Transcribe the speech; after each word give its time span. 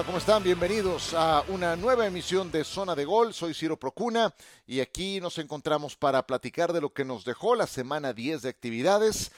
Hola, 0.00 0.06
¿cómo 0.06 0.16
están? 0.16 0.42
Bienvenidos 0.42 1.12
a 1.12 1.44
una 1.48 1.76
nueva 1.76 2.06
emisión 2.06 2.50
de 2.50 2.64
Zona 2.64 2.94
de 2.94 3.04
Gol. 3.04 3.34
Soy 3.34 3.52
Ciro 3.52 3.78
Procuna 3.78 4.34
y 4.66 4.80
aquí 4.80 5.20
nos 5.20 5.36
encontramos 5.36 5.94
para 5.94 6.26
platicar 6.26 6.72
de 6.72 6.80
lo 6.80 6.94
que 6.94 7.04
nos 7.04 7.22
dejó 7.22 7.54
la 7.54 7.66
semana 7.66 8.14
10 8.14 8.40
de 8.40 8.48
actividades. 8.48 9.30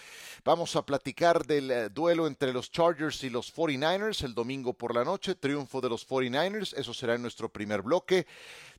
Vamos 0.45 0.77
a 0.77 0.87
platicar 0.87 1.45
del 1.47 1.69
eh, 1.69 1.89
duelo 1.89 2.29
entre 2.29 2.53
los 2.53 2.71
Chargers 2.71 3.25
y 3.25 3.31
los 3.31 3.53
49ers 3.53 4.23
el 4.23 4.35
domingo 4.35 4.73
por 4.73 4.95
la 4.95 5.03
noche, 5.03 5.35
triunfo 5.35 5.81
de 5.81 5.89
los 5.89 6.09
49ers, 6.09 6.75
eso 6.77 6.95
será 6.95 7.17
en 7.17 7.23
nuestro 7.23 7.49
primer 7.49 7.83
bloque. 7.83 8.29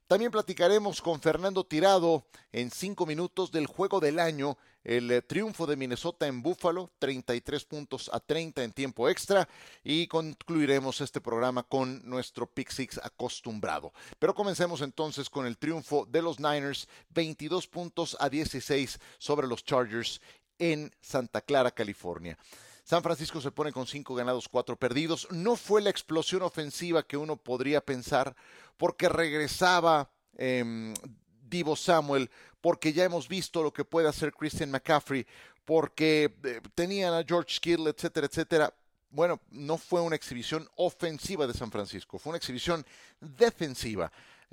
También 0.07 0.31
platicaremos 0.31 1.02
con 1.02 1.21
Fernando 1.21 1.63
Tirado 1.63 2.25
en 2.52 2.70
cinco 2.71 3.05
minutos 3.05 3.52
del 3.52 3.67
juego 3.67 4.02
del 4.02 4.20
año, 4.20 4.57
el 4.84 5.09
eh, 5.09 5.21
triunfo 5.21 5.66
de 5.66 5.77
Minnesota 5.77 6.27
en 6.27 6.43
Buffalo, 6.43 6.91
33 6.99 7.63
puntos 7.63 8.12
a 8.13 8.20
30 8.20 8.63
en 8.63 8.73
tiempo 8.73 9.07
extra, 9.07 9.48
y 9.81 10.07
concluiremos 10.07 10.99
este 10.99 11.21
programa 11.21 11.63
con 11.63 12.02
nuestro 12.07 12.45
Pick 12.45 12.70
Six 12.70 12.99
acostumbrado. 13.02 13.93
Pero 14.20 14.35
comencemos 14.35 14.81
entonces 14.81 15.29
con 15.29 15.45
el 15.45 15.57
triunfo 15.57 16.05
de 16.05 16.21
los 16.21 16.38
Niners, 16.38 16.90
22 17.12 17.67
puntos 17.67 18.17
a 18.20 18.29
16 18.29 18.99
sobre 19.17 19.48
los 19.48 19.63
Chargers 19.63 20.20
en 20.59 20.91
Santa 21.01 21.40
Clara, 21.40 21.71
California. 21.71 22.38
San 22.84 23.02
Francisco 23.02 23.40
se 23.40 23.52
pone 23.52 23.72
con 23.72 23.88
cinco 23.88 24.14
ganados, 24.14 24.50
cuatro 24.50 24.76
perdidos. 24.76 25.28
No 25.32 25.55
fue 25.55 25.82
la 25.82 25.90
explosión 25.90 26.41
ofensiva 26.41 27.04
que 27.04 27.18
uno 27.18 27.38
podría 27.38 27.80
pensar, 27.82 28.35
porque 28.77 29.07
regresaba 29.07 30.10
eh, 30.38 30.94
Divo 31.41 31.76
Samuel, 31.76 32.30
porque 32.60 32.91
ya 32.91 33.05
hemos 33.05 33.27
visto 33.27 33.63
lo 33.63 33.72
que 33.72 33.85
puede 33.85 34.10
hacer 34.10 34.34
Christian 34.34 34.72
McCaffrey, 34.72 35.26
porque 35.66 36.35
eh, 36.44 36.62
tenían 36.76 37.13
a 37.13 37.24
George 37.24 37.60
Kittle, 37.62 37.90
etcétera, 37.90 38.27
etcétera. 38.27 38.74
Bueno, 39.10 39.40
no 39.52 39.77
fue 39.77 40.02
una 40.02 40.16
exhibición 40.16 40.68
ofensiva 40.76 41.46
de 41.46 41.54
San 41.54 41.72
Francisco, 41.72 42.18
fue 42.18 42.32
una 42.32 42.38
exhibición 42.38 42.85
defensiva. 43.20 44.12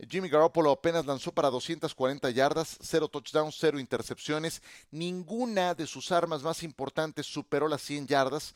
Jimmy 0.08 0.28
Garoppolo 0.28 0.70
apenas 0.70 1.04
lanzó 1.04 1.32
para 1.32 1.50
240 1.50 2.30
yardas, 2.30 2.78
cero 2.80 3.08
touchdowns, 3.08 3.56
cero 3.58 3.78
intercepciones. 3.78 4.62
Ninguna 4.90 5.74
de 5.74 5.86
sus 5.86 6.10
armas 6.10 6.42
más 6.42 6.62
importantes 6.62 7.26
superó 7.26 7.68
las 7.68 7.82
100 7.82 8.06
yardas. 8.06 8.54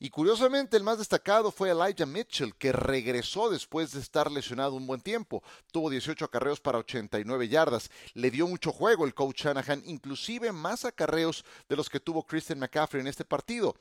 Y 0.00 0.10
curiosamente, 0.10 0.76
el 0.76 0.82
más 0.82 0.98
destacado 0.98 1.50
fue 1.50 1.70
Elijah 1.70 2.04
Mitchell, 2.04 2.54
que 2.54 2.72
regresó 2.72 3.48
después 3.48 3.92
de 3.92 4.00
estar 4.00 4.30
lesionado 4.30 4.74
un 4.74 4.86
buen 4.86 5.00
tiempo. 5.00 5.42
Tuvo 5.72 5.88
18 5.88 6.24
acarreos 6.24 6.60
para 6.60 6.78
89 6.78 7.48
yardas. 7.48 7.90
Le 8.14 8.30
dio 8.30 8.46
mucho 8.46 8.72
juego 8.72 9.06
el 9.06 9.14
coach 9.14 9.44
Shanahan, 9.44 9.82
inclusive 9.86 10.52
más 10.52 10.84
acarreos 10.84 11.44
de 11.68 11.76
los 11.76 11.88
que 11.88 12.00
tuvo 12.00 12.26
Christian 12.26 12.58
McCaffrey 12.58 13.00
en 13.00 13.06
este 13.08 13.24
partido. 13.24 13.74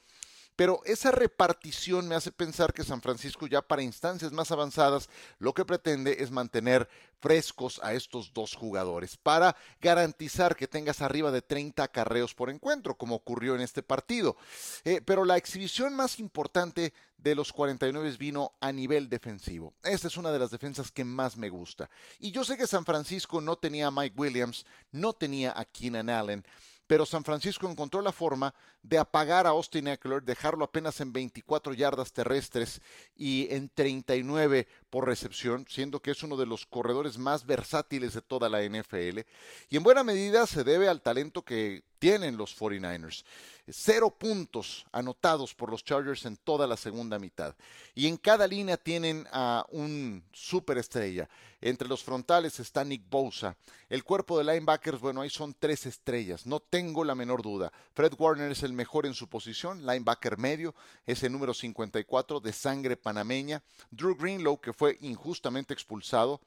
Pero 0.55 0.81
esa 0.85 1.11
repartición 1.11 2.07
me 2.07 2.15
hace 2.15 2.31
pensar 2.31 2.73
que 2.73 2.83
San 2.83 3.01
Francisco 3.01 3.47
ya 3.47 3.61
para 3.61 3.81
instancias 3.81 4.31
más 4.31 4.51
avanzadas 4.51 5.09
lo 5.39 5.53
que 5.53 5.65
pretende 5.65 6.17
es 6.19 6.31
mantener 6.31 6.87
frescos 7.19 7.79
a 7.83 7.93
estos 7.93 8.33
dos 8.33 8.55
jugadores 8.55 9.15
para 9.15 9.55
garantizar 9.79 10.55
que 10.55 10.67
tengas 10.67 11.01
arriba 11.01 11.31
de 11.31 11.41
30 11.41 11.87
carreos 11.89 12.33
por 12.33 12.49
encuentro, 12.49 12.97
como 12.97 13.15
ocurrió 13.15 13.55
en 13.55 13.61
este 13.61 13.83
partido. 13.83 14.35
Eh, 14.83 15.01
pero 15.05 15.23
la 15.23 15.37
exhibición 15.37 15.95
más 15.95 16.19
importante 16.19 16.93
de 17.17 17.35
los 17.35 17.53
49 17.53 18.17
vino 18.17 18.53
a 18.59 18.71
nivel 18.71 19.09
defensivo. 19.09 19.73
Esta 19.83 20.07
es 20.07 20.17
una 20.17 20.31
de 20.31 20.39
las 20.39 20.51
defensas 20.51 20.91
que 20.91 21.05
más 21.05 21.37
me 21.37 21.49
gusta. 21.49 21.89
Y 22.19 22.31
yo 22.31 22.43
sé 22.43 22.57
que 22.57 22.67
San 22.67 22.85
Francisco 22.85 23.41
no 23.41 23.55
tenía 23.57 23.87
a 23.87 23.91
Mike 23.91 24.15
Williams, 24.17 24.65
no 24.91 25.13
tenía 25.13 25.53
a 25.55 25.65
Keenan 25.65 26.09
Allen, 26.09 26.43
pero 26.91 27.05
San 27.05 27.23
Francisco 27.23 27.69
encontró 27.69 28.01
la 28.01 28.11
forma 28.11 28.53
de 28.83 28.97
apagar 28.97 29.47
a 29.47 29.51
Austin 29.51 29.87
Eckler, 29.87 30.21
dejarlo 30.23 30.65
apenas 30.65 30.99
en 30.99 31.13
24 31.13 31.71
yardas 31.73 32.11
terrestres 32.11 32.81
y 33.15 33.47
en 33.49 33.69
39 33.69 34.67
por 34.89 35.05
recepción, 35.05 35.65
siendo 35.69 36.01
que 36.01 36.11
es 36.11 36.21
uno 36.21 36.35
de 36.35 36.45
los 36.45 36.65
corredores 36.65 37.17
más 37.17 37.45
versátiles 37.45 38.13
de 38.13 38.21
toda 38.21 38.49
la 38.49 38.61
NFL, 38.61 39.19
y 39.69 39.77
en 39.77 39.83
buena 39.83 40.03
medida 40.03 40.45
se 40.45 40.65
debe 40.65 40.89
al 40.89 41.01
talento 41.01 41.45
que 41.45 41.85
tienen 42.01 42.35
los 42.35 42.59
49ers. 42.59 43.23
Cero 43.69 44.09
puntos 44.09 44.83
anotados 44.91 45.53
por 45.53 45.69
los 45.69 45.85
Chargers 45.85 46.25
en 46.25 46.35
toda 46.35 46.65
la 46.65 46.75
segunda 46.75 47.19
mitad. 47.19 47.55
Y 47.93 48.07
en 48.07 48.17
cada 48.17 48.47
línea 48.47 48.75
tienen 48.75 49.27
a 49.31 49.63
un 49.69 50.23
superestrella. 50.33 51.29
Entre 51.61 51.87
los 51.87 52.03
frontales 52.03 52.59
está 52.59 52.83
Nick 52.83 53.07
Bosa. 53.07 53.55
El 53.87 54.03
cuerpo 54.03 54.35
de 54.35 54.51
linebackers, 54.51 54.99
bueno, 54.99 55.21
ahí 55.21 55.29
son 55.29 55.55
tres 55.57 55.85
estrellas, 55.85 56.47
no 56.47 56.59
tengo 56.59 57.03
la 57.03 57.13
menor 57.13 57.43
duda. 57.43 57.71
Fred 57.93 58.13
Warner 58.17 58.51
es 58.51 58.63
el 58.63 58.73
mejor 58.73 59.05
en 59.05 59.13
su 59.13 59.27
posición, 59.27 59.85
linebacker 59.85 60.39
medio, 60.39 60.73
es 61.05 61.21
el 61.21 61.31
número 61.31 61.53
54 61.53 62.39
de 62.39 62.51
sangre 62.51 62.97
panameña. 62.97 63.61
Drew 63.91 64.15
Greenlow, 64.15 64.59
que 64.59 64.73
fue 64.73 64.97
injustamente 65.01 65.75
expulsado. 65.75 66.41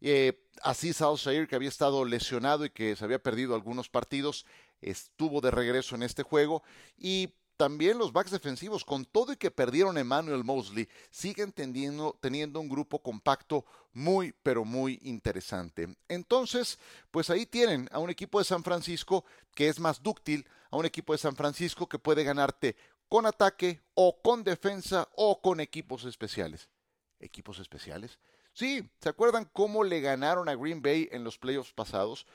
Eh, 0.00 0.46
Aziz 0.62 1.02
Al-Shair, 1.02 1.48
que 1.48 1.56
había 1.56 1.68
estado 1.68 2.04
lesionado 2.04 2.64
y 2.64 2.70
que 2.70 2.94
se 2.94 3.04
había 3.04 3.18
perdido 3.18 3.54
algunos 3.54 3.88
partidos, 3.88 4.46
estuvo 4.80 5.40
de 5.40 5.50
regreso 5.50 5.94
en 5.94 6.02
este 6.02 6.22
juego. 6.22 6.62
Y 6.96 7.34
también 7.56 7.98
los 7.98 8.12
backs 8.12 8.30
defensivos, 8.30 8.86
con 8.86 9.04
todo 9.04 9.32
y 9.32 9.36
que 9.36 9.50
perdieron 9.50 9.98
Emmanuel 9.98 10.44
Mosley, 10.44 10.88
siguen 11.10 11.52
teniendo, 11.52 12.16
teniendo 12.20 12.58
un 12.58 12.70
grupo 12.70 13.02
compacto 13.02 13.66
muy, 13.92 14.32
pero 14.42 14.64
muy 14.64 14.98
interesante. 15.02 15.94
Entonces, 16.08 16.78
pues 17.10 17.28
ahí 17.28 17.44
tienen 17.44 17.86
a 17.92 17.98
un 17.98 18.08
equipo 18.08 18.38
de 18.38 18.46
San 18.46 18.64
Francisco 18.64 19.26
que 19.54 19.68
es 19.68 19.78
más 19.78 20.02
dúctil, 20.02 20.46
a 20.70 20.78
un 20.78 20.86
equipo 20.86 21.12
de 21.12 21.18
San 21.18 21.36
Francisco 21.36 21.86
que 21.86 21.98
puede 21.98 22.24
ganarte 22.24 22.76
con 23.08 23.26
ataque 23.26 23.82
o 23.92 24.22
con 24.22 24.42
defensa 24.42 25.06
o 25.16 25.42
con 25.42 25.60
equipos 25.60 26.04
especiales. 26.06 26.70
¿Equipos 27.18 27.58
especiales? 27.58 28.18
Sí, 28.54 28.88
¿se 29.00 29.08
acuerdan 29.08 29.50
cómo 29.52 29.84
le 29.84 30.00
ganaron 30.00 30.48
a 30.48 30.54
Green 30.54 30.80
Bay 30.80 31.08
en 31.12 31.24
los 31.24 31.36
playoffs 31.36 31.74
pasados? 31.74 32.26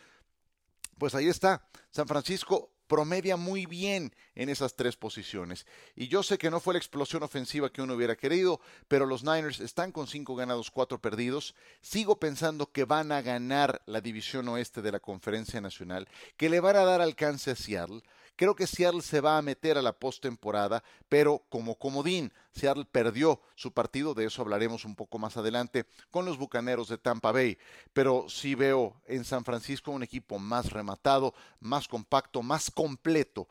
Pues 0.97 1.13
ahí 1.15 1.27
está, 1.27 1.67
San 1.91 2.07
Francisco 2.07 2.71
promedia 2.87 3.35
muy 3.35 3.65
bien 3.65 4.13
en 4.35 4.49
esas 4.49 4.75
tres 4.75 4.95
posiciones. 4.95 5.65
Y 5.95 6.07
yo 6.07 6.23
sé 6.23 6.37
que 6.37 6.51
no 6.51 6.59
fue 6.59 6.73
la 6.73 6.79
explosión 6.79 7.23
ofensiva 7.23 7.71
que 7.71 7.81
uno 7.81 7.95
hubiera 7.95 8.15
querido, 8.15 8.59
pero 8.87 9.05
los 9.05 9.23
Niners 9.23 9.59
están 9.59 9.91
con 9.91 10.07
cinco 10.07 10.35
ganados, 10.35 10.71
cuatro 10.71 11.01
perdidos. 11.01 11.55
Sigo 11.81 12.19
pensando 12.19 12.71
que 12.71 12.85
van 12.85 13.11
a 13.11 13.21
ganar 13.21 13.81
la 13.85 14.01
división 14.01 14.47
oeste 14.49 14.81
de 14.81 14.91
la 14.91 14.99
Conferencia 14.99 15.61
Nacional, 15.61 16.07
que 16.37 16.49
le 16.49 16.59
van 16.59 16.75
a 16.75 16.85
dar 16.85 17.01
alcance 17.01 17.51
a 17.51 17.55
Seattle. 17.55 18.01
Creo 18.35 18.55
que 18.55 18.67
Seattle 18.67 19.01
se 19.01 19.21
va 19.21 19.37
a 19.37 19.41
meter 19.41 19.77
a 19.77 19.81
la 19.81 19.93
postemporada, 19.93 20.83
pero 21.07 21.43
como 21.49 21.75
comodín, 21.75 22.33
Seattle 22.51 22.85
perdió 22.85 23.41
su 23.55 23.71
partido, 23.71 24.13
de 24.13 24.25
eso 24.25 24.41
hablaremos 24.41 24.83
un 24.83 24.95
poco 24.95 25.17
más 25.17 25.37
adelante, 25.37 25.85
con 26.11 26.25
los 26.25 26.37
Bucaneros 26.37 26.89
de 26.89 26.97
Tampa 26.97 27.31
Bay. 27.31 27.57
Pero 27.93 28.25
sí 28.27 28.53
veo 28.53 29.01
en 29.07 29.23
San 29.23 29.45
Francisco 29.45 29.91
un 29.91 30.03
equipo 30.03 30.37
más 30.37 30.71
rematado, 30.71 31.33
más 31.61 31.87
compacto, 31.87 32.41
más 32.41 32.69
completo. 32.69 33.47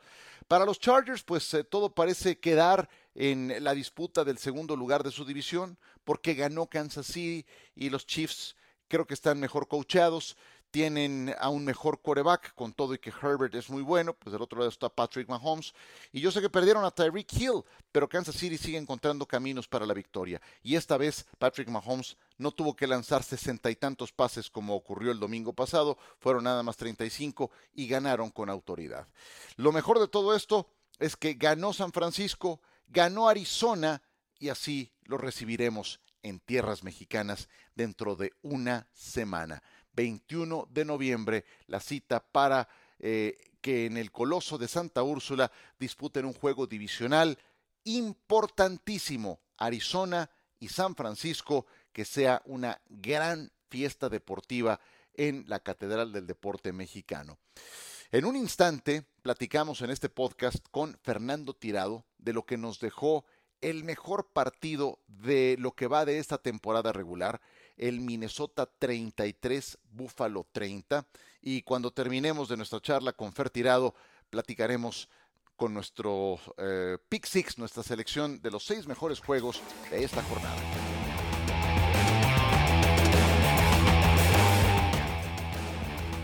Para 0.47 0.65
los 0.65 0.79
Chargers, 0.79 1.23
pues 1.23 1.51
eh, 1.55 1.63
todo 1.63 1.89
parece 1.89 2.39
quedar 2.39 2.87
en 3.15 3.63
la 3.63 3.73
disputa 3.73 4.23
del 4.23 4.37
segundo 4.37 4.75
lugar 4.75 5.03
de 5.03 5.11
su 5.11 5.25
división, 5.25 5.79
porque 6.03 6.35
ganó 6.35 6.67
Kansas 6.67 7.07
City 7.07 7.47
y 7.75 7.89
los 7.89 8.05
Chiefs 8.05 8.55
creo 8.87 9.07
que 9.07 9.15
están 9.15 9.39
mejor 9.39 9.67
coacheados 9.67 10.37
tienen 10.75 11.33
a 11.39 11.47
un 11.47 11.63
mejor 11.63 12.01
coreback, 12.01 12.53
con 12.53 12.73
todo 12.73 12.93
y 12.93 12.99
que 12.99 13.09
Herbert 13.09 13.55
es 13.55 13.69
muy 13.69 13.81
bueno, 13.81 14.13
pues 14.13 14.33
del 14.33 14.41
otro 14.41 14.59
lado 14.59 14.69
está 14.69 14.89
Patrick 14.89 15.29
Mahomes, 15.29 15.73
y 16.11 16.19
yo 16.19 16.31
sé 16.31 16.41
que 16.41 16.49
perdieron 16.49 16.83
a 16.83 16.91
Tyreek 16.91 17.31
Hill, 17.31 17.63
pero 17.93 18.09
Kansas 18.09 18.35
City 18.35 18.57
sigue 18.57 18.77
encontrando 18.77 19.25
caminos 19.25 19.69
para 19.69 19.85
la 19.85 19.93
victoria, 19.93 20.41
y 20.63 20.75
esta 20.75 20.97
vez 20.97 21.27
Patrick 21.39 21.69
Mahomes 21.69 22.17
no 22.37 22.51
tuvo 22.51 22.75
que 22.75 22.87
lanzar 22.87 23.23
sesenta 23.23 23.71
y 23.71 23.77
tantos 23.77 24.11
pases 24.11 24.49
como 24.49 24.75
ocurrió 24.75 25.13
el 25.13 25.19
domingo 25.21 25.53
pasado, 25.53 25.97
fueron 26.19 26.43
nada 26.43 26.61
más 26.61 26.75
35 26.75 27.51
y 27.73 27.87
ganaron 27.87 28.29
con 28.29 28.49
autoridad. 28.49 29.07
Lo 29.55 29.71
mejor 29.71 29.97
de 29.99 30.09
todo 30.09 30.35
esto 30.35 30.67
es 30.99 31.15
que 31.15 31.35
ganó 31.35 31.71
San 31.71 31.93
Francisco, 31.93 32.59
ganó 32.89 33.29
Arizona, 33.29 34.01
y 34.39 34.49
así 34.49 34.91
lo 35.03 35.17
recibiremos 35.17 36.01
en 36.21 36.39
tierras 36.39 36.83
mexicanas 36.83 37.47
dentro 37.75 38.17
de 38.17 38.33
una 38.41 38.89
semana. 38.91 39.63
21 39.95 40.67
de 40.71 40.85
noviembre, 40.85 41.45
la 41.67 41.79
cita 41.79 42.19
para 42.19 42.67
eh, 42.99 43.37
que 43.61 43.85
en 43.85 43.97
el 43.97 44.11
Coloso 44.11 44.57
de 44.57 44.67
Santa 44.67 45.03
Úrsula 45.03 45.51
disputen 45.79 46.25
un 46.25 46.33
juego 46.33 46.67
divisional 46.67 47.37
importantísimo, 47.83 49.39
Arizona 49.57 50.29
y 50.59 50.67
San 50.67 50.95
Francisco, 50.95 51.65
que 51.91 52.05
sea 52.05 52.41
una 52.45 52.81
gran 52.89 53.51
fiesta 53.69 54.09
deportiva 54.09 54.79
en 55.13 55.45
la 55.47 55.59
Catedral 55.59 56.11
del 56.11 56.27
Deporte 56.27 56.73
Mexicano. 56.73 57.39
En 58.11 58.25
un 58.25 58.35
instante 58.35 59.03
platicamos 59.21 59.81
en 59.81 59.89
este 59.89 60.09
podcast 60.09 60.65
con 60.71 60.97
Fernando 61.01 61.53
Tirado 61.53 62.05
de 62.17 62.33
lo 62.33 62.45
que 62.45 62.57
nos 62.57 62.79
dejó 62.79 63.25
el 63.61 63.83
mejor 63.83 64.27
partido 64.31 64.99
de 65.07 65.55
lo 65.59 65.71
que 65.71 65.87
va 65.87 66.05
de 66.05 66.19
esta 66.19 66.37
temporada 66.37 66.93
regular, 66.93 67.41
el 67.77 68.01
Minnesota 68.01 68.65
33, 68.65 69.77
Buffalo 69.91 70.45
30. 70.51 71.05
Y 71.41 71.61
cuando 71.61 71.91
terminemos 71.91 72.49
de 72.49 72.57
nuestra 72.57 72.81
charla 72.81 73.13
con 73.13 73.33
Fer 73.33 73.49
Tirado, 73.49 73.93
platicaremos 74.29 75.09
con 75.55 75.73
nuestro 75.73 76.39
eh, 76.57 76.97
Pick 77.09 77.25
Six, 77.25 77.57
nuestra 77.57 77.83
selección 77.83 78.41
de 78.41 78.51
los 78.51 78.63
seis 78.63 78.87
mejores 78.87 79.19
juegos 79.19 79.61
de 79.89 80.03
esta 80.03 80.21
jornada. 80.23 80.94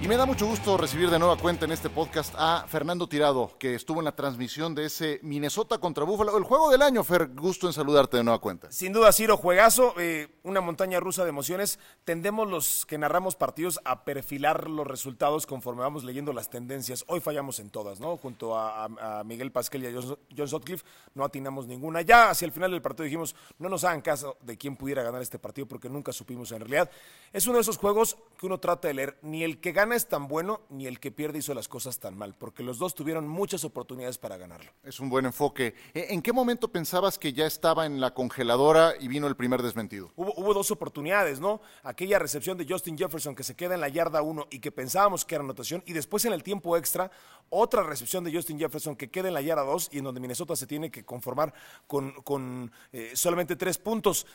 Y 0.01 0.07
me 0.07 0.18
da 0.18 0.25
mucho 0.25 0.48
gusto 0.48 0.77
recibir 0.77 1.12
de 1.12 1.19
nueva 1.19 1.38
cuenta 1.38 1.65
en 1.65 1.71
este 1.71 1.88
podcast 1.88 2.33
a 2.36 2.65
Fernando 2.68 3.07
Tirado, 3.07 3.56
que 3.59 3.75
estuvo 3.75 4.00
en 4.00 4.06
la 4.06 4.15
transmisión 4.15 4.74
de 4.74 4.86
ese 4.86 5.19
Minnesota 5.21 5.77
contra 5.77 6.06
Búfalo, 6.06 6.36
el 6.39 6.44
juego 6.44 6.71
del 6.71 6.81
año. 6.81 7.03
Fer, 7.03 7.27
gusto 7.36 7.68
en 7.68 7.74
saludarte 7.74 8.18
de 8.18 8.24
nueva 8.24 8.42
cuenta. 8.42 8.71
Sin 8.71 8.94
duda, 8.94 9.13
Ciro, 9.13 9.38
juegazo, 9.38 9.94
eh, 10.00 10.39
una 10.42 10.59
montaña 10.59 11.00
rusa 11.00 11.21
de 11.21 11.30
emociones. 11.30 11.77
Tendemos 12.03 12.50
los 12.50 12.88
que 12.88 12.98
narramos 12.98 13.36
partidos 13.36 13.80
a 13.86 14.03
perfilar 14.03 14.71
los 14.71 14.88
resultados 14.88 15.45
conforme 15.45 15.83
vamos 15.83 16.04
leyendo 16.04 16.33
las 16.33 16.50
tendencias. 16.50 17.06
Hoy 17.07 17.19
fallamos 17.19 17.59
en 17.59 17.69
todas, 17.69 18.00
¿no? 18.00 18.18
Junto 18.18 18.57
a, 18.57 18.89
Miguel 19.24 19.51
Pasquel 19.51 19.83
y 19.83 19.86
a 19.86 19.92
John, 19.94 20.18
John 20.36 20.47
Sutcliffe 20.47 20.83
no 21.13 21.25
atinamos 21.25 21.68
ninguna. 21.68 22.01
Ya 22.01 22.31
hacia 22.31 22.47
el 22.47 22.51
final 22.51 22.71
del 22.71 22.81
partido 22.81 23.04
dijimos, 23.04 23.36
no 23.59 23.69
nos 23.69 23.83
hagan 23.83 24.01
caso 24.01 24.38
de 24.42 24.57
quién 24.57 24.77
pudiera 24.77 25.04
ganar 25.04 25.21
este 25.21 25.38
partido 25.38 25.68
porque 25.68 25.89
nunca 25.89 26.12
supimos 26.12 26.51
en 26.54 26.62
realidad. 26.62 26.89
Es 27.31 27.45
uno 27.45 27.57
de 27.57 27.62
esos 27.62 27.77
juegos 27.77 28.18
que 28.39 28.47
uno 28.47 28.59
trata 28.59 28.88
de 28.88 28.95
leer. 28.95 29.19
Ni 29.21 29.44
el 29.44 29.62
que 29.62 29.71
gana 29.74 29.91
es 29.96 30.08
tan 30.08 30.28
bueno 30.28 30.62
ni 30.70 30.88
el 30.88 31.00
que 31.00 31.12
pierde 31.12 31.40
hizo 31.40 31.54
las 31.54 31.68
cosas 31.68 32.00
tan 32.00 32.18
mal, 32.18 32.36
porque 32.38 32.64
los 32.64 32.78
dos 32.78 32.96
tuvieron 32.96 33.28
muchas 33.28 33.64
oportunidades 33.64 34.18
para 34.18 34.38
ganarlo. 34.38 34.72
Es 34.84 35.00
un 35.00 35.10
buen 35.10 35.26
enfoque. 35.26 35.76
¿E, 35.94 36.08
¿En 36.14 36.22
qué 36.22 36.34
momento 36.34 36.72
pensabas 36.72 37.18
que 37.18 37.34
ya 37.34 37.46
estaba 37.46 37.86
en 37.86 38.00
la 38.00 38.14
congeladora 38.14 38.94
y 39.00 39.08
vino 39.08 39.28
el 39.28 39.36
primer 39.36 39.62
desmentido? 39.62 40.12
Hubo, 40.16 40.34
hubo 40.36 40.54
dos 40.54 40.72
oportunidades, 40.72 41.40
¿no? 41.40 41.62
Aquella 41.84 42.20
recepción 42.20 42.58
de 42.58 42.66
Justin 42.68 42.98
Jefferson 42.98 43.36
que 43.36 43.44
se 43.44 43.56
queda 43.56 43.76
en 43.76 43.82
la 43.82 43.90
yarda 43.90 44.22
1 44.22 44.48
y 44.52 44.60
que 44.60 44.72
pensábamos 44.72 45.26
que 45.26 45.36
era 45.36 45.44
anotación, 45.44 45.84
y 45.86 45.94
después 45.94 46.26
en 46.26 46.34
el 46.34 46.44
tiempo 46.44 46.78
extra, 46.78 47.12
otra 47.50 47.84
recepción 47.84 48.24
de 48.24 48.34
Justin 48.34 48.58
Jefferson 48.58 48.96
que 48.96 49.10
queda 49.10 49.28
en 49.28 49.34
la 49.34 49.42
yarda 49.42 49.64
2 49.64 49.90
y 49.92 49.98
en 49.98 50.06
donde 50.06 50.22
Minnesota 50.22 50.56
se 50.56 50.68
tiene 50.68 50.90
que 50.90 51.04
conformar 51.04 51.54
con, 51.88 52.12
con 52.24 52.72
eh, 52.94 53.12
solamente 53.14 53.56
tres 53.56 53.78
puntos 53.78 54.26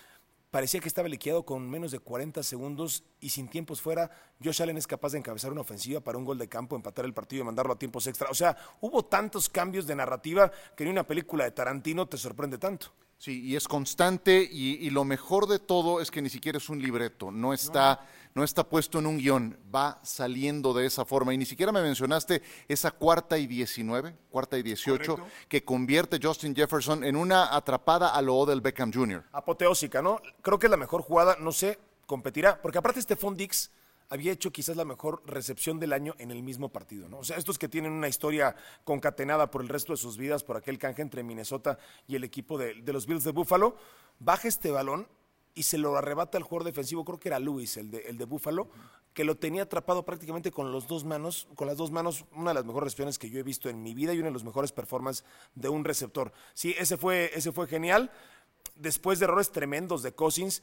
parecía 0.57 0.81
que 0.81 0.89
estaba 0.89 1.07
liquidado 1.07 1.45
con 1.45 1.69
menos 1.69 1.91
de 1.91 1.99
40 1.99 2.43
segundos 2.43 3.05
y 3.21 3.29
sin 3.29 3.47
tiempos 3.47 3.83
fuera, 3.83 4.11
Josh 4.43 4.63
Allen 4.63 4.79
es 4.79 4.87
capaz 4.87 5.13
de 5.13 5.19
encabezar 5.19 5.53
una 5.53 5.61
ofensiva 5.61 6.01
para 6.01 6.17
un 6.17 6.25
gol 6.25 6.39
de 6.39 6.49
campo, 6.49 6.75
empatar 6.75 7.05
el 7.05 7.13
partido 7.13 7.43
y 7.43 7.45
mandarlo 7.45 7.75
a 7.75 7.79
tiempos 7.79 8.07
extra. 8.07 8.31
O 8.31 8.35
sea, 8.35 8.57
hubo 8.81 9.05
tantos 9.05 9.51
cambios 9.51 9.87
de 9.87 9.95
narrativa 9.95 10.51
que 10.75 10.85
ni 10.85 10.91
una 10.91 11.07
película 11.07 11.45
de 11.45 11.51
Tarantino 11.51 12.07
te 12.07 12.17
sorprende 12.17 12.57
tanto. 12.57 12.87
Sí, 13.19 13.43
y 13.45 13.55
es 13.55 13.69
constante 13.69 14.49
y, 14.51 14.77
y 14.77 14.89
lo 14.89 15.05
mejor 15.05 15.47
de 15.47 15.59
todo 15.59 16.01
es 16.01 16.11
que 16.11 16.23
ni 16.23 16.31
siquiera 16.31 16.57
es 16.57 16.71
un 16.71 16.81
libreto, 16.81 17.31
no 17.31 17.53
está... 17.53 18.01
No 18.01 18.26
no 18.37 18.45
está 18.45 18.69
puesto 18.69 18.99
en 18.99 19.07
un 19.07 19.17
guion, 19.17 19.59
va 19.75 19.99
saliendo 20.03 20.75
de 20.75 20.85
esa 20.85 21.07
forma. 21.07 21.33
Y 21.33 21.39
ni 21.39 21.47
siquiera 21.47 21.73
me 21.73 21.81
mencionaste 21.81 22.43
esa 22.69 22.91
cuarta 22.91 23.39
y 23.39 23.47
19, 23.47 24.15
cuarta 24.29 24.59
y 24.59 24.63
18, 24.63 25.17
que 25.49 25.65
convierte 25.65 26.21
Justin 26.23 26.55
Jefferson 26.55 27.03
en 27.03 27.17
una 27.17 27.57
atrapada 27.57 28.11
a 28.11 28.21
lo 28.21 28.45
del 28.45 28.61
Beckham 28.61 28.93
Jr. 28.93 29.25
Apoteósica, 29.33 30.03
¿no? 30.03 30.21
Creo 30.43 30.59
que 30.59 30.67
es 30.67 30.71
la 30.71 30.77
mejor 30.77 31.01
jugada, 31.01 31.39
no 31.41 31.51
sé, 31.51 31.79
competirá, 32.05 32.61
porque 32.61 32.77
aparte 32.77 33.01
Stephon 33.01 33.39
Dix 33.39 33.71
había 34.11 34.33
hecho 34.33 34.53
quizás 34.53 34.77
la 34.77 34.85
mejor 34.85 35.23
recepción 35.25 35.81
del 35.81 35.95
año 35.95 36.15
en 36.19 36.31
el 36.31 36.43
mismo 36.43 36.69
partido, 36.69 37.09
¿no? 37.09 37.21
O 37.21 37.25
sea, 37.25 37.39
estos 37.39 37.59
que 37.59 37.71
tienen 37.71 37.93
una 37.93 38.07
historia 38.07 38.55
concatenada 38.85 39.51
por 39.51 39.63
el 39.63 39.71
resto 39.71 39.95
de 39.95 39.97
sus 39.97 40.19
vidas, 40.19 40.45
por 40.45 40.59
aquel 40.59 40.79
canje 40.79 41.01
entre 41.01 41.23
Minnesota 41.23 41.79
y 42.07 42.17
el 42.17 42.25
equipo 42.25 42.59
de, 42.59 42.83
de 42.83 42.93
los 42.93 43.07
Bills 43.07 43.25
de 43.25 43.33
Buffalo, 43.33 43.77
baja 44.19 44.47
este 44.47 44.71
balón 44.71 45.09
y 45.57 45.65
se 45.65 45.79
lo 45.79 45.97
arrebata 45.97 46.39
el 46.39 46.45
jugador 46.45 46.65
defensivo, 46.65 47.05
creo 47.05 47.19
que 47.19 47.31
era 47.31 47.41
Luis, 47.41 47.79
el 47.79 47.91
de, 47.91 47.99
el 48.03 48.19
de 48.19 48.27
Búfalo, 48.27 48.69
que 49.15 49.25
lo 49.25 49.37
tenía 49.37 49.63
atrapado 49.63 50.05
prácticamente 50.05 50.53
con 50.53 50.71
los 50.71 50.87
dos 50.87 51.05
manos, 51.05 51.49
con 51.57 51.67
las 51.67 51.79
dos 51.79 51.91
manos, 51.91 52.27
una 52.33 52.51
de 52.51 52.55
las 52.55 52.67
mejores 52.67 52.85
recepciones 52.85 53.19
que 53.19 53.31
yo 53.31 53.41
he 53.41 53.43
visto 53.43 53.71
en 53.71 53.83
mi 53.83 53.95
vida 53.95 54.13
y 54.13 54.19
una 54.19 54.29
de 54.29 54.35
las 54.35 54.45
mejores 54.45 54.71
performances 54.71 55.25
de 55.55 55.71
un 55.71 55.85
receptor. 55.85 56.33
Sí, 56.53 56.75
ese 56.79 56.99
fue, 56.99 57.31
ese 57.35 57.51
fue 57.53 57.67
genial. 57.67 58.13
Después 58.75 59.19
de 59.19 59.25
errores 59.25 59.51
tremendos 59.51 60.03
de 60.03 60.13
Cousins, 60.13 60.63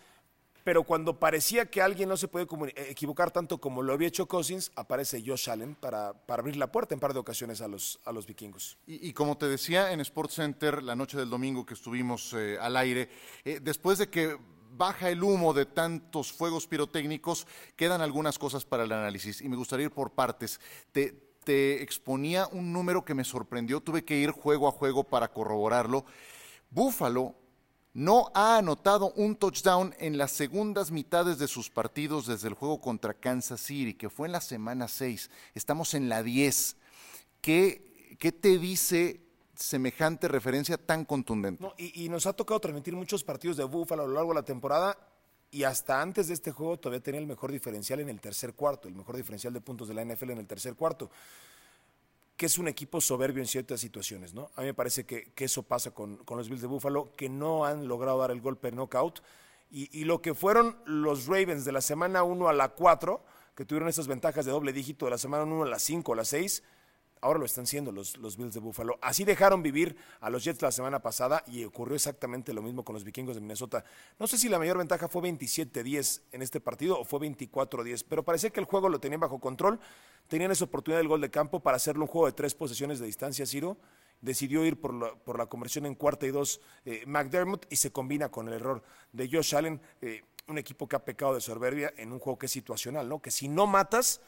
pero 0.64 0.84
cuando 0.84 1.20
parecía 1.20 1.66
que 1.66 1.82
alguien 1.82 2.08
no 2.08 2.16
se 2.16 2.28
puede 2.28 2.46
eh, 2.46 2.88
equivocar 2.90 3.32
tanto 3.32 3.58
como 3.60 3.82
lo 3.82 3.94
había 3.94 4.08
hecho 4.08 4.28
Cousins, 4.28 4.72
aparece 4.76 5.24
Josh 5.26 5.50
Allen 5.50 5.74
para, 5.74 6.14
para 6.14 6.42
abrir 6.42 6.56
la 6.56 6.72
puerta 6.72 6.94
en 6.94 7.00
par 7.00 7.14
de 7.14 7.20
ocasiones 7.20 7.62
a 7.62 7.68
los, 7.68 8.00
a 8.06 8.12
los 8.12 8.28
vikingos. 8.28 8.78
Y, 8.86 9.08
y 9.08 9.14
como 9.14 9.38
te 9.38 9.48
decía 9.48 9.92
en 9.92 10.00
Sports 10.00 10.36
Center 10.36 10.84
la 10.84 10.96
noche 10.96 11.18
del 11.18 11.32
domingo 11.32 11.66
que 11.66 11.74
estuvimos 11.74 12.34
eh, 12.34 12.58
al 12.60 12.78
aire, 12.78 13.10
eh, 13.44 13.60
después 13.62 13.98
de 13.98 14.10
que 14.10 14.38
baja 14.76 15.10
el 15.10 15.24
humo 15.24 15.54
de 15.54 15.66
tantos 15.66 16.32
fuegos 16.32 16.68
pirotécnicos, 16.68 17.48
quedan 17.76 18.02
algunas 18.02 18.40
cosas 18.40 18.66
para 18.66 18.84
el 18.84 18.92
análisis 18.92 19.42
y 19.42 19.50
me 19.50 19.56
gustaría 19.56 19.86
ir 19.86 19.92
por 19.92 20.12
partes. 20.12 20.60
Te, 20.92 21.12
te 21.44 21.82
exponía 21.82 22.48
un 22.52 22.74
número 22.74 23.06
que 23.06 23.14
me 23.14 23.24
sorprendió, 23.24 23.82
tuve 23.82 24.04
que 24.04 24.18
ir 24.18 24.32
juego 24.32 24.68
a 24.68 24.72
juego 24.72 25.04
para 25.04 25.32
corroborarlo. 25.32 26.06
Búfalo 26.70 27.36
no 27.94 28.32
ha 28.34 28.58
anotado 28.58 29.14
un 29.14 29.36
touchdown 29.36 29.94
en 30.00 30.18
las 30.18 30.32
segundas 30.32 30.90
mitades 30.90 31.38
de 31.38 31.48
sus 31.48 31.70
partidos 31.70 32.26
desde 32.26 32.48
el 32.48 32.56
juego 32.56 32.82
contra 32.82 33.14
Kansas 33.14 33.62
City, 33.62 33.94
que 33.94 34.10
fue 34.10 34.28
en 34.28 34.32
la 34.32 34.42
semana 34.42 34.88
6. 34.88 35.30
Estamos 35.54 35.94
en 35.94 36.10
la 36.10 36.24
10. 36.24 36.76
¿Qué, 37.40 38.18
qué 38.20 38.32
te 38.32 38.58
dice 38.58 39.23
semejante 39.56 40.28
referencia 40.28 40.78
tan 40.78 41.06
contundente. 41.06 41.66
y, 41.78 42.10
nos 42.10 42.26
ha 42.26 42.34
tocado 42.34 42.60
transmitir 42.60 42.96
muchos 42.96 43.24
partidos 43.24 43.58
de 43.58 43.64
Búfalo 43.64 44.04
a 44.04 44.08
lo 44.08 44.14
largo 44.14 44.30
de 44.30 44.36
la 44.36 44.46
temporada 44.46 44.98
y 45.54 45.64
hasta 45.64 46.02
antes 46.02 46.28
de 46.28 46.34
este 46.34 46.52
juego 46.52 46.78
todavía 46.78 47.04
tenía 47.04 47.22
el 47.22 47.28
mejor 47.28 47.52
diferencial 47.52 48.00
en 48.00 48.10
el 48.10 48.20
tercer 48.20 48.54
cuarto, 48.56 48.88
el 48.88 48.96
mejor 48.96 49.16
diferencial 49.16 49.54
de 49.54 49.62
puntos 49.62 49.88
de 49.88 49.94
la 49.94 50.04
NFL 50.04 50.32
en 50.32 50.40
el 50.40 50.48
tercer 50.48 50.74
cuarto, 50.74 51.12
que 52.36 52.48
es 52.48 52.58
un 52.58 52.68
equipo 52.68 53.00
soberbio 53.00 53.42
en 53.42 53.48
ciertas 53.48 53.80
situaciones, 53.80 54.34
¿no? 54.34 54.50
A 54.56 54.62
mí 54.62 54.68
me 54.68 54.74
parece 54.74 55.06
que, 55.06 55.32
eso 55.38 55.62
pasa 55.62 55.92
con, 55.92 56.20
los 56.28 56.50
Bills 56.50 56.62
de 56.62 56.68
Búfalo, 56.68 57.12
que 57.16 57.30
no 57.30 57.66
han 57.66 57.88
logrado 57.88 58.18
dar 58.18 58.32
el 58.32 58.42
golpe 58.42 58.72
knockout 58.72 59.22
y, 59.70 59.96
y 59.98 60.06
lo 60.06 60.24
que 60.24 60.34
fueron 60.34 60.76
los 60.86 61.28
Ravens 61.28 61.66
de 61.66 61.72
la 61.72 61.82
semana 61.82 62.24
1 62.24 62.48
a 62.50 62.54
la 62.54 62.70
4, 62.70 63.24
que 63.56 63.66
tuvieron 63.66 63.90
esas 63.90 64.08
ventajas 64.08 64.46
de 64.46 64.52
doble 64.52 64.74
dígito 64.74 65.06
de 65.06 65.12
la 65.12 65.20
semana 65.20 65.44
1 65.44 65.64
a 65.64 65.68
la 65.68 65.78
5 65.78 66.14
a 66.14 66.16
la 66.16 66.26
6, 66.26 66.64
ahora 67.24 67.40
lo 67.40 67.46
están 67.46 67.66
siendo 67.66 67.92
los, 67.92 68.18
los 68.18 68.38
Bills 68.38 68.54
de 68.54 68.60
Buffalo. 68.60 69.00
Así 69.02 69.24
dejaron 69.24 69.64
vivir 69.64 69.96
a 70.20 70.30
los 70.30 70.44
Jets 70.44 70.62
la 70.62 70.72
semana 70.72 71.02
pasada 71.02 71.44
y 71.48 71.64
ocurrió 71.64 71.96
exactamente 71.96 72.54
lo 72.54 72.62
mismo 72.62 72.84
con 72.84 72.94
los 72.94 73.04
vikingos 73.04 73.36
de 73.36 73.42
Minnesota. 73.42 73.84
No 74.20 74.28
sé 74.28 74.38
si 74.38 74.50
la 74.50 74.60
mayor 74.60 74.78
ventaja 74.78 75.08
fue 75.08 75.22
27-10 75.22 76.22
en 76.32 76.42
este 76.42 76.60
partido 76.60 77.00
o 77.00 77.06
fue 77.06 77.20
24-10, 77.22 78.06
pero 78.08 78.24
parecía 78.24 78.50
que 78.50 78.60
el 78.60 78.66
juego 78.66 78.90
lo 78.90 79.00
tenían 79.00 79.22
bajo 79.22 79.40
control. 79.40 79.80
Tenían 80.28 80.52
esa 80.52 80.66
oportunidad 80.66 81.00
del 81.00 81.08
gol 81.08 81.22
de 81.22 81.32
campo 81.32 81.62
para 81.62 81.78
hacerlo 81.78 82.04
un 82.04 82.08
juego 82.08 82.28
de 82.28 82.34
tres 82.34 82.54
posesiones 82.54 83.00
de 83.00 83.06
distancia, 83.06 83.46
Ciro 83.46 83.78
decidió 84.24 84.66
ir 84.66 84.80
por 84.80 84.94
la, 84.94 85.14
por 85.14 85.38
la 85.38 85.48
conversión 85.48 85.86
en 85.86 85.96
cuarta 85.96 86.26
y 86.26 86.32
dos 86.32 86.62
eh, 86.86 87.04
McDermott 87.06 87.66
y 87.70 87.76
se 87.76 87.92
combina 87.92 88.30
con 88.30 88.48
el 88.48 88.54
error 88.54 88.82
de 89.12 89.30
Josh 89.30 89.54
Allen. 89.54 89.82
Eh, 90.02 90.24
un 90.48 90.58
equipo 90.58 90.88
que 90.88 90.96
ha 90.96 91.06
pecado 91.06 91.36
de 91.36 91.42
soberbia 91.42 91.94
en 91.98 92.12
un 92.12 92.20
juego 92.20 92.38
que 92.38 92.48
es 92.48 92.52
situacional, 92.52 93.08
¿no? 93.08 93.22
Que 93.22 93.32
si 93.32 93.48
no 93.48 93.68
matas, 93.68 94.22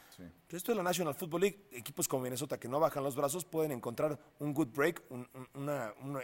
esto 0.49 0.71
es 0.71 0.77
la 0.77 0.83
National 0.83 1.13
Football 1.13 1.41
League, 1.41 1.67
equipos 1.71 2.07
como 2.07 2.23
Minnesota 2.23 2.57
que 2.57 2.67
no 2.67 2.79
bajan 2.79 3.03
los 3.03 3.15
brazos 3.15 3.43
pueden 3.43 3.71
encontrar 3.71 4.17
un 4.39 4.53
good 4.53 4.69
break, 4.69 5.03
un, 5.09 5.27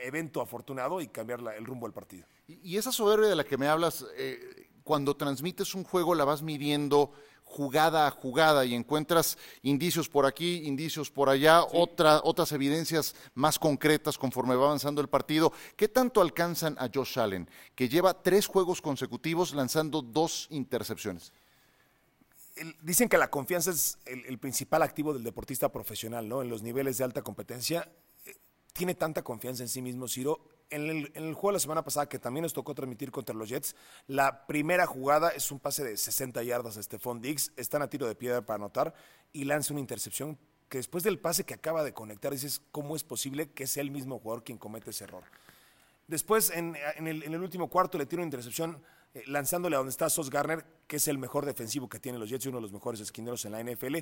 evento 0.02 0.42
afortunado 0.42 1.02
y 1.02 1.08
cambiar 1.08 1.42
el 1.58 1.66
rumbo 1.66 1.86
del 1.88 1.94
partido. 1.94 2.26
Y, 2.48 2.78
esa 2.78 2.92
soberbia 2.92 3.28
de 3.28 3.36
la 3.36 3.44
que 3.44 3.58
me 3.58 3.68
hablas, 3.68 4.06
eh, 4.16 4.61
cuando 4.92 5.16
transmites 5.16 5.74
un 5.74 5.86
juego 5.86 6.16
la 6.16 6.26
vas 6.26 6.42
midiendo 6.42 7.14
jugada 7.46 8.08
a 8.08 8.12
jugada 8.12 8.66
y 8.66 8.76
encuentras 8.76 9.38
indicios 9.62 10.10
por 10.10 10.26
aquí, 10.26 10.64
indicios 10.66 11.10
por 11.10 11.30
allá, 11.30 11.64
otras 11.64 12.52
evidencias 12.52 13.16
más 13.34 13.58
concretas 13.58 14.18
conforme 14.18 14.54
va 14.54 14.66
avanzando 14.66 15.00
el 15.00 15.08
partido. 15.08 15.54
¿Qué 15.78 15.88
tanto 15.88 16.20
alcanzan 16.20 16.76
a 16.78 16.90
Josh 16.94 17.18
Allen, 17.18 17.50
que 17.74 17.88
lleva 17.88 18.22
tres 18.22 18.48
juegos 18.48 18.82
consecutivos 18.82 19.54
lanzando 19.54 20.02
dos 20.02 20.48
intercepciones? 20.50 21.32
dicen 22.82 23.08
que 23.08 23.18
la 23.18 23.30
confianza 23.30 23.72
es 23.72 23.98
el, 24.06 24.38
principal 24.40 24.82
activo 24.82 25.14
del 25.14 25.24
deportista 25.24 25.72
profesional, 25.72 26.28
¿no? 26.28 26.42
En 26.42 26.50
los 26.50 26.64
niveles 26.64 26.98
de 26.98 27.06
alta 27.06 27.22
competencia. 27.22 27.90
Eh, 28.26 28.36
tiene 28.74 28.94
tanta 28.94 29.22
confianza 29.22 29.64
en 29.64 29.70
sí 29.70 29.82
mismo, 29.82 30.10
Ciro, 30.10 30.42
en 30.72 31.10
el, 31.14 31.34
juego 31.34 31.50
de 31.50 31.54
la 31.54 31.60
semana 31.60 31.84
pasada, 31.84 32.08
que 32.08 32.18
también 32.18 32.44
nos 32.44 32.54
tocó 32.54 32.74
transmitir 32.74 33.12
contra 33.12 33.36
los 33.36 33.50
Jets, 33.50 33.76
la 34.08 34.48
primera 34.48 34.86
jugada 34.86 35.30
es 35.30 35.52
un 35.52 35.60
pase 35.60 35.84
de 35.84 35.98
60 35.98 36.42
yardas 36.44 36.78
a 36.78 36.84
Stephon 36.84 37.22
Diggs, 37.22 37.52
están 37.58 37.82
a 37.82 37.90
tiro 37.90 38.08
de 38.08 38.16
piedra 38.16 38.42
para 38.42 38.56
anotar 38.56 38.94
y 39.34 39.44
lanza 39.44 39.74
una 39.74 39.82
intercepción 39.82 40.38
que 40.70 40.78
después 40.78 41.04
del 41.04 41.20
pase 41.20 41.44
que 41.44 41.54
acaba 41.54 41.84
de 41.84 41.94
conectar 41.94 42.32
dices, 42.32 42.62
¿cómo 42.72 42.96
es 42.96 43.04
posible 43.04 43.52
que 43.52 43.68
sea 43.68 43.84
el 43.84 43.92
mismo 43.92 44.20
jugador 44.20 44.44
quien 44.44 44.58
comete 44.58 44.92
ese 44.92 45.04
error? 45.04 45.24
Después, 46.08 46.50
en, 46.50 46.76
el, 46.98 47.42
último 47.42 47.70
cuarto, 47.70 47.98
le 47.98 48.06
tira 48.06 48.22
una 48.22 48.28
intercepción 48.28 48.82
eh, 49.14 49.24
lanzándole 49.28 49.76
a 49.76 49.80
donde 49.80 49.92
está 49.92 50.10
Sos 50.10 50.30
Garner, 50.30 50.66
que 50.88 50.96
es 50.96 51.08
el 51.10 51.18
mejor 51.18 51.46
defensivo 51.46 51.90
que 51.90 52.00
tienen 52.00 52.22
los 52.22 52.30
Jets 52.30 52.46
y 52.46 52.50
uno 52.50 52.60
de 52.60 52.64
los 52.64 52.72
mejores 52.72 53.02
esquineros 53.02 53.44
en 53.46 53.52
la 53.52 53.62
NFL, 53.62 53.98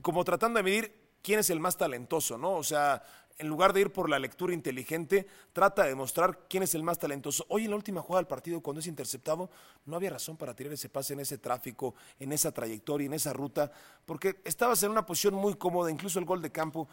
como 0.00 0.24
tratando 0.24 0.58
de 0.58 0.62
medir 0.62 1.07
quién 1.22 1.40
es 1.40 1.50
el 1.50 1.60
más 1.60 1.76
talentoso, 1.76 2.38
¿no? 2.38 2.56
O 2.56 2.62
sea, 2.62 3.02
en 3.38 3.46
lugar 3.46 3.72
de 3.72 3.82
ir 3.82 3.92
por 3.92 4.10
la 4.10 4.18
lectura 4.18 4.52
inteligente, 4.52 5.26
trata 5.52 5.84
de 5.84 5.90
demostrar 5.90 6.46
quién 6.48 6.64
es 6.64 6.74
el 6.74 6.82
más 6.82 6.98
talentoso. 6.98 7.46
Hoy 7.48 7.64
en 7.64 7.70
la 7.70 7.76
última 7.76 8.02
jugada 8.02 8.20
del 8.20 8.26
partido, 8.26 8.60
cuando 8.60 8.80
es 8.80 8.86
interceptado, 8.86 9.48
no 9.86 9.96
había 9.96 10.10
razón 10.10 10.36
para 10.36 10.54
tirar 10.54 10.72
ese 10.72 10.88
pase 10.88 11.12
en 11.12 11.20
ese 11.20 11.38
tráfico, 11.38 11.94
en 12.18 12.32
esa 12.32 12.52
trayectoria, 12.52 13.06
en 13.06 13.14
esa 13.14 13.32
ruta, 13.32 13.70
porque 14.04 14.40
estabas 14.44 14.82
en 14.82 14.90
una 14.90 15.06
posición 15.06 15.34
muy 15.34 15.54
cómoda, 15.54 15.90
incluso 15.90 16.18
el 16.18 16.24
gol 16.24 16.42
de 16.42 16.50
campo, 16.50 16.88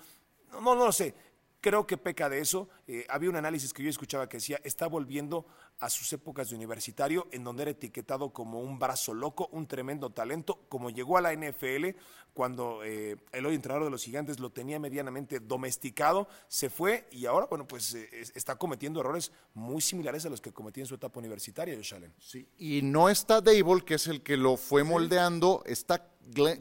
no, 0.52 0.62
no, 0.62 0.86
lo 0.86 0.92
sé. 0.92 1.16
creo 1.60 1.88
que 1.88 1.98
peca 1.98 2.30
de 2.30 2.40
eso. 2.40 2.70
Eh, 2.88 3.06
había 3.10 3.30
un 3.30 3.36
análisis 3.36 3.74
que 3.74 3.82
yo 3.82 3.90
escuchaba 3.90 4.30
que 4.30 4.38
decía, 4.38 4.60
está 4.64 4.88
volviendo 4.88 5.48
a 5.80 5.90
sus 5.90 6.12
épocas 6.14 6.50
de 6.50 6.56
universitario, 6.56 7.28
en 7.32 7.44
donde 7.44 7.64
era 7.64 7.72
etiquetado 7.72 8.32
como 8.32 8.62
un 8.62 8.80
brazo 8.80 9.14
loco, 9.14 9.50
un 9.52 9.68
tremendo 9.68 10.10
talento, 10.10 10.60
como 10.70 10.90
llegó 10.90 11.18
a 11.18 11.22
la 11.22 11.34
NFL 11.34 11.98
cuando 12.34 12.84
eh, 12.84 13.16
el 13.32 13.46
hoy 13.46 13.56
entrenador 13.56 13.86
de 13.86 13.90
los 13.90 14.04
gigantes 14.04 14.42
lo 14.42 14.52
tenía 14.52 14.78
medianamente 14.78 15.40
domesticado, 15.40 16.28
se 16.50 16.70
fue 16.70 17.08
y 17.10 17.26
ahora, 17.26 17.48
bueno, 17.50 17.66
pues 17.66 17.94
eh, 17.94 18.10
está 18.36 18.58
cometiendo 18.58 19.00
errores 19.00 19.32
muy 19.54 19.82
similares 19.82 20.26
a 20.26 20.30
los 20.30 20.42
que 20.42 20.52
cometía 20.52 20.84
en 20.84 20.88
su 20.88 20.96
etapa 20.96 21.18
universitaria, 21.20 21.76
Josh 21.76 21.94
Allen. 21.94 22.14
Sí, 22.20 22.46
y 22.58 22.82
no 22.82 23.10
está 23.10 23.40
Dable, 23.40 23.86
que 23.86 23.94
es 23.94 24.08
el 24.08 24.22
que 24.22 24.36
lo 24.36 24.58
fue 24.58 24.84
moldeando, 24.84 25.64
está 25.66 26.12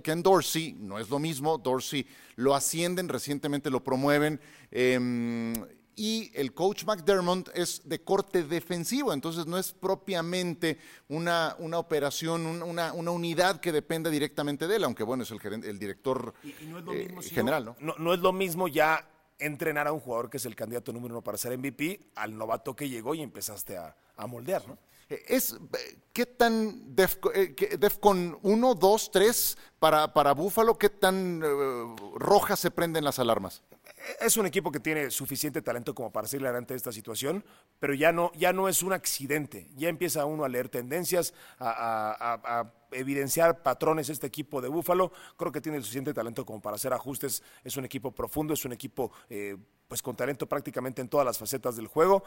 Ken 0.02 0.23
Dorsey, 0.23 0.75
no 0.75 0.99
es 0.99 1.09
lo 1.09 1.18
mismo, 1.18 1.59
Dorsey 1.59 2.06
lo 2.37 2.54
ascienden, 2.54 3.09
recientemente 3.09 3.68
lo 3.68 3.83
promueven. 3.83 4.40
Em, 4.71 5.54
y 5.96 6.30
el 6.34 6.52
coach 6.54 6.84
McDermott 6.84 7.50
es 7.54 7.82
de 7.84 8.02
corte 8.02 8.42
defensivo, 8.44 9.12
entonces 9.12 9.46
no 9.46 9.58
es 9.58 9.72
propiamente 9.72 10.78
una, 11.08 11.56
una 11.58 11.78
operación, 11.78 12.46
una, 12.46 12.92
una, 12.92 13.10
unidad 13.10 13.60
que 13.60 13.72
dependa 13.72 14.10
directamente 14.10 14.66
de 14.66 14.76
él, 14.76 14.84
aunque 14.84 15.04
bueno, 15.04 15.22
es 15.22 15.30
el, 15.30 15.40
gerente, 15.40 15.70
el 15.70 15.78
director 15.78 16.34
general. 17.22 17.64
¿no? 17.64 17.76
¿no? 17.80 17.94
No 17.98 18.14
es 18.14 18.20
lo 18.20 18.32
mismo 18.32 18.68
ya 18.68 19.08
entrenar 19.38 19.86
a 19.86 19.92
un 19.92 20.00
jugador 20.00 20.30
que 20.30 20.36
es 20.36 20.46
el 20.46 20.54
candidato 20.54 20.92
número 20.92 21.14
uno 21.14 21.22
para 21.22 21.38
ser 21.38 21.56
MVP 21.58 22.12
al 22.14 22.36
novato 22.36 22.74
que 22.74 22.88
llegó 22.88 23.14
y 23.14 23.22
empezaste 23.22 23.76
a, 23.76 23.96
a 24.16 24.26
moldear, 24.26 24.66
¿no? 24.68 24.78
Es, 25.08 25.56
¿Qué 26.12 26.26
tan 26.26 26.94
Defcon 26.96 28.38
1, 28.42 28.74
2, 28.74 29.10
3 29.10 29.58
para, 29.78 30.12
para 30.12 30.32
Búfalo? 30.32 30.78
¿Qué 30.78 30.88
tan 30.88 31.42
eh, 31.44 31.96
rojas 32.16 32.58
se 32.58 32.70
prenden 32.70 33.04
las 33.04 33.18
alarmas? 33.18 33.62
Es 34.20 34.37
un 34.37 34.46
equipo 34.46 34.70
que 34.70 34.80
tiene 34.80 35.11
suficiente 35.11 35.62
talento 35.62 35.94
como 35.94 36.12
para 36.12 36.28
seguir 36.28 36.46
adelante 36.46 36.75
de 36.75 36.78
esta 36.78 36.92
situación, 36.92 37.44
pero 37.78 37.94
ya 37.94 38.12
no, 38.12 38.32
ya 38.34 38.52
no 38.52 38.68
es 38.68 38.82
un 38.82 38.92
accidente. 38.92 39.68
Ya 39.76 39.88
empieza 39.88 40.25
uno 40.25 40.44
a 40.44 40.49
leer 40.49 40.68
tendencias, 40.68 41.32
a, 41.58 42.70
evidenciar 42.92 43.62
patrones 43.62 44.08
este 44.08 44.26
equipo 44.26 44.61
de 44.61 44.68
Búfalo. 44.68 45.11
Creo 45.37 45.50
que 45.50 45.61
tiene 45.61 45.80
suficiente 45.80 46.14
talento 46.14 46.44
como 46.44 46.61
para 46.61 46.76
hacer 46.76 46.92
ajustes. 46.92 47.42
Es 47.64 47.76
un 47.76 47.84
equipo 47.84 48.12
profundo, 48.12 48.54
es 48.54 48.64
un 48.64 48.73
equipo 48.73 49.11
eh, 49.28 49.56
pues 49.88 50.02
con 50.02 50.14
talento 50.16 50.46
prácticamente 50.46 51.00
en 51.00 51.08
todas 51.08 51.26
las 51.26 51.38
facetas 51.38 51.76
del 51.76 51.87
juego 51.87 52.25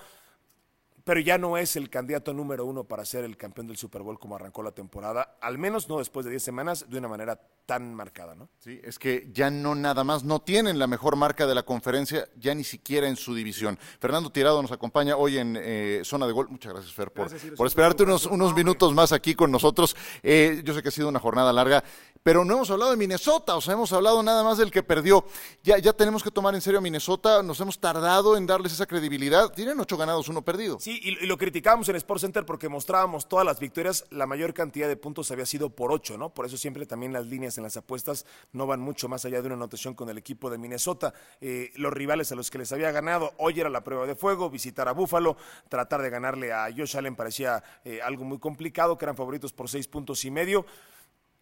pero 1.08 1.22
ya 1.22 1.38
no 1.38 1.58
es 1.58 1.78
el 1.78 1.90
candidato 1.90 2.34
número 2.34 2.66
uno 2.66 2.84
para 2.84 3.06
ser 3.06 3.24
el 3.24 3.38
campeón 3.38 3.68
del 3.68 3.78
Super 3.78 4.02
Bowl 4.02 4.20
como 4.20 4.36
arrancó 4.36 4.62
la 4.62 4.74
temporada, 4.74 5.38
al 5.40 5.58
menos 5.58 5.88
no 5.88 6.00
después 6.00 6.26
de 6.26 6.32
10 6.32 6.44
semanas, 6.44 6.86
de 6.90 6.98
una 6.98 7.08
manera 7.08 7.40
tan 7.66 7.94
marcada, 7.94 8.36
¿no? 8.36 8.50
Sí, 8.60 8.80
es 8.84 9.00
que 9.00 9.30
ya 9.34 9.50
no 9.50 9.74
nada 9.74 10.04
más, 10.04 10.26
no 10.26 10.42
tienen 10.42 10.80
la 10.80 10.88
mejor 10.88 11.16
marca 11.16 11.48
de 11.48 11.56
la 11.56 11.64
conferencia, 11.64 12.28
ya 12.38 12.54
ni 12.54 12.66
siquiera 12.66 13.08
en 13.08 13.16
su 13.16 13.34
división. 13.34 13.80
Fernando 14.00 14.30
Tirado 14.30 14.62
nos 14.62 14.72
acompaña 14.72 15.16
hoy 15.16 15.38
en 15.38 15.58
eh, 15.58 16.02
Zona 16.04 16.28
de 16.28 16.34
Gol. 16.34 16.50
Muchas 16.50 16.74
gracias, 16.74 16.94
Fer, 16.94 17.12
por, 17.12 17.30
por 17.56 17.68
esperarte 17.68 18.04
unos, 18.04 18.26
unos 18.26 18.54
minutos 18.54 18.94
más 18.94 19.14
aquí 19.14 19.34
con 19.34 19.50
nosotros. 19.50 19.96
Eh, 20.24 20.62
yo 20.66 20.74
sé 20.74 20.82
que 20.82 20.90
ha 20.90 20.92
sido 20.92 21.08
una 21.08 21.20
jornada 21.20 21.54
larga, 21.54 21.84
pero 22.28 22.44
no 22.44 22.56
hemos 22.56 22.70
hablado 22.70 22.92
de 22.92 22.98
Minnesota, 22.98 23.56
o 23.56 23.62
sea, 23.62 23.74
hemos 23.74 23.94
hablado 23.94 24.22
nada 24.24 24.44
más 24.44 24.58
del 24.58 24.72
que 24.72 24.84
perdió. 24.84 25.26
Ya, 25.64 25.78
ya 25.78 25.94
tenemos 25.94 26.24
que 26.24 26.32
tomar 26.32 26.56
en 26.56 26.62
serio 26.62 26.80
a 26.80 26.82
Minnesota, 26.82 27.44
nos 27.44 27.60
hemos 27.62 27.80
tardado 27.80 28.36
en 28.36 28.46
darles 28.46 28.74
esa 28.74 28.86
credibilidad. 28.86 29.50
Tienen 29.54 29.80
ocho 29.80 29.98
ganados, 29.98 30.28
uno 30.30 30.42
perdido. 30.42 30.78
Sí, 30.80 30.97
y, 31.04 31.26
lo 31.26 31.38
criticábamos 31.38 31.90
en 31.90 31.96
Sports 31.96 32.22
Center 32.22 32.46
porque 32.46 32.70
mostrábamos 32.70 33.28
todas 33.28 33.46
las 33.46 33.60
victorias, 33.60 34.06
la 34.10 34.26
mayor 34.26 34.54
cantidad 34.54 34.88
de 34.88 34.96
puntos 34.96 35.32
había 35.32 35.46
sido 35.46 35.70
por 35.70 35.92
ocho, 35.92 36.18
¿no? 36.18 36.34
Por 36.34 36.46
eso 36.46 36.58
siempre 36.58 36.86
también 36.86 37.14
las 37.14 37.26
líneas 37.26 37.58
en 37.58 37.64
las 37.64 37.78
apuestas 37.78 38.26
no 38.54 38.68
van 38.68 38.80
mucho 38.80 39.08
más 39.08 39.26
allá 39.26 39.42
de 39.42 39.48
una 39.48 39.56
anotación 39.56 39.94
con 39.94 40.10
el 40.10 40.18
equipo 40.18 40.50
de 40.50 40.58
Minnesota. 40.58 41.14
Eh, 41.42 41.72
los 41.76 41.94
rivales 41.94 42.32
a 42.32 42.36
los 42.36 42.52
que 42.52 42.58
les 42.58 42.72
había 42.72 42.92
ganado, 42.92 43.34
hoy 43.38 43.60
era 43.60 43.70
la 43.70 43.84
prueba 43.84 44.06
de 44.06 44.16
fuego, 44.16 44.50
visitar 44.50 44.88
a 44.88 44.92
Buffalo, 44.92 45.38
tratar 45.70 46.02
de 46.02 46.10
ganarle 46.10 46.54
a 46.54 46.68
Josh 46.76 46.98
Allen 46.98 47.16
parecía 47.16 47.64
eh, 47.84 48.02
algo 48.02 48.24
muy 48.24 48.40
complicado, 48.40 48.98
que 48.98 49.06
eran 49.06 49.16
favoritos 49.16 49.54
por 49.54 49.70
seis 49.70 49.88
puntos 49.88 50.24
y 50.26 50.32
medio. 50.32 50.66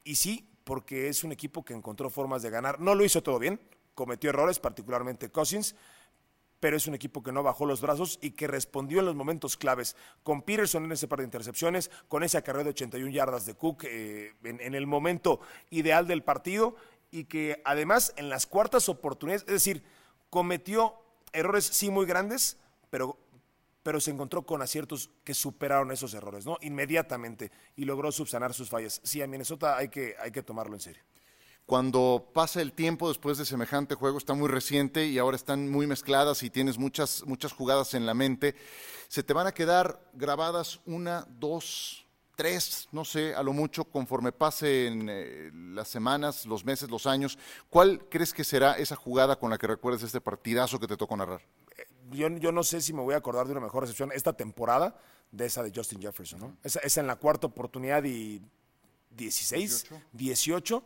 Y 0.04 0.16
sí, 0.16 0.50
porque 0.64 1.10
es 1.10 1.24
un 1.24 1.32
equipo 1.32 1.64
que 1.64 1.74
encontró 1.74 2.10
formas 2.10 2.42
de 2.42 2.50
ganar. 2.50 2.80
No 2.80 2.96
lo 2.96 3.04
hizo 3.04 3.24
todo 3.24 3.40
bien, 3.40 3.60
cometió 3.94 4.30
errores, 4.30 4.60
particularmente 4.60 5.32
Cousins, 5.32 5.76
pero 6.60 6.78
es 6.78 6.88
un 6.88 6.96
equipo 6.96 7.22
que 7.22 7.32
no 7.32 7.44
bajó 7.44 7.66
los 7.66 7.82
brazos 7.82 8.18
y 8.22 8.32
que 8.32 8.48
respondió 8.48 9.00
en 9.00 9.06
los 9.06 9.16
momentos 9.16 9.58
claves. 9.58 9.96
Con 10.24 10.42
Peterson 10.42 10.86
en 10.86 10.92
ese 10.92 11.08
par 11.08 11.20
de 11.20 11.26
intercepciones, 11.26 11.92
con 12.08 12.24
ese 12.24 12.38
acarreo 12.38 12.64
de 12.64 12.70
81 12.72 13.12
yardas 13.12 13.46
de 13.46 13.56
Cook 13.56 13.84
eh, 13.86 14.34
en, 14.44 14.76
el 14.76 14.88
momento 14.88 15.40
ideal 15.70 16.08
del 16.08 16.24
partido 16.24 16.76
y 17.12 17.26
que 17.26 17.62
además 17.66 18.14
en 18.18 18.30
las 18.30 18.46
cuartas 18.46 18.90
oportunidades, 18.90 19.44
es 19.44 19.54
decir, 19.54 19.84
cometió 20.30 20.96
errores 21.34 21.66
sí 21.66 21.90
muy 21.90 22.06
grandes, 22.06 22.58
pero 22.90 23.20
pero 23.84 24.00
se 24.00 24.10
encontró 24.10 24.48
con 24.48 24.64
aciertos 24.64 25.12
que 25.24 25.36
superaron 25.36 25.92
esos 25.92 26.16
errores, 26.16 26.44
¿no? 26.44 26.58
Inmediatamente 26.62 27.52
y 27.76 27.86
logró 27.86 28.12
subsanar 28.12 28.52
sus 28.52 28.68
fallas. 28.68 29.00
Sí, 29.04 29.22
a 29.22 29.28
Minnesota 29.28 29.78
hay 29.78 29.90
que, 29.90 30.16
hay 30.20 30.32
que 30.32 30.42
tomarlo 30.42 30.74
en 30.74 30.80
serio 30.80 31.04
cuando 31.66 32.30
pasa 32.34 32.62
el 32.62 32.74
tiempo 32.74 33.08
después 33.08 33.38
de 33.38 33.46
semejante 33.46 33.96
juego, 33.96 34.18
está 34.18 34.34
muy 34.34 34.48
reciente 34.48 35.08
y 35.08 35.18
ahora 35.18 35.36
están 35.36 35.70
muy 35.70 35.88
mezcladas 35.88 36.44
y 36.44 36.50
tienes 36.50 36.78
muchas, 36.78 37.24
muchas 37.26 37.54
jugadas 37.54 37.96
en 37.96 38.06
la 38.06 38.14
mente, 38.14 38.56
se 39.08 39.24
te 39.24 39.34
van 39.34 39.48
a 39.48 39.54
quedar 39.54 40.00
grabadas 40.14 40.80
una, 40.86 41.26
dos, 41.28 42.06
tres, 42.36 42.88
no 42.92 43.04
sé, 43.04 43.34
a 43.34 43.42
lo 43.42 43.52
mucho, 43.52 43.86
conforme 43.86 44.32
pasen 44.32 45.08
eh, 45.10 45.52
las 45.54 45.88
semanas, 45.88 46.46
los 46.46 46.66
meses, 46.66 46.90
los 46.90 47.08
años. 47.08 47.40
¿Cuál 47.70 48.08
crees 48.10 48.34
que 48.34 48.44
será 48.44 48.74
esa 48.74 48.96
jugada 48.96 49.38
con 49.38 49.50
la 49.50 49.58
que 49.58 49.66
recuerdes 49.66 50.04
este 50.04 50.22
partidazo 50.22 50.80
que 50.80 50.88
te 50.88 50.98
tocó 50.98 51.18
narrar? 51.18 51.42
Eh, 51.78 51.86
yo, 52.12 52.28
yo, 52.30 52.52
no 52.52 52.62
sé 52.62 52.80
si 52.82 52.94
me 52.94 53.02
voy 53.02 53.16
a 53.16 53.18
acordar 53.18 53.48
de 53.48 53.54
una 53.54 53.62
mejor 53.62 53.84
recepción 53.84 54.12
esta 54.14 54.34
temporada 54.34 55.00
de 55.32 55.48
esa 55.48 55.64
de 55.64 55.72
Justin 55.74 56.00
Jefferson, 56.00 56.40
¿no? 56.40 56.58
Esa, 56.64 56.80
esa 56.82 57.02
en 57.02 57.08
la 57.08 57.16
cuarta 57.16 57.48
oportunidad 57.48 58.04
y 58.04 58.40
16, 59.10 59.88
18. 59.92 60.04
18 60.14 60.86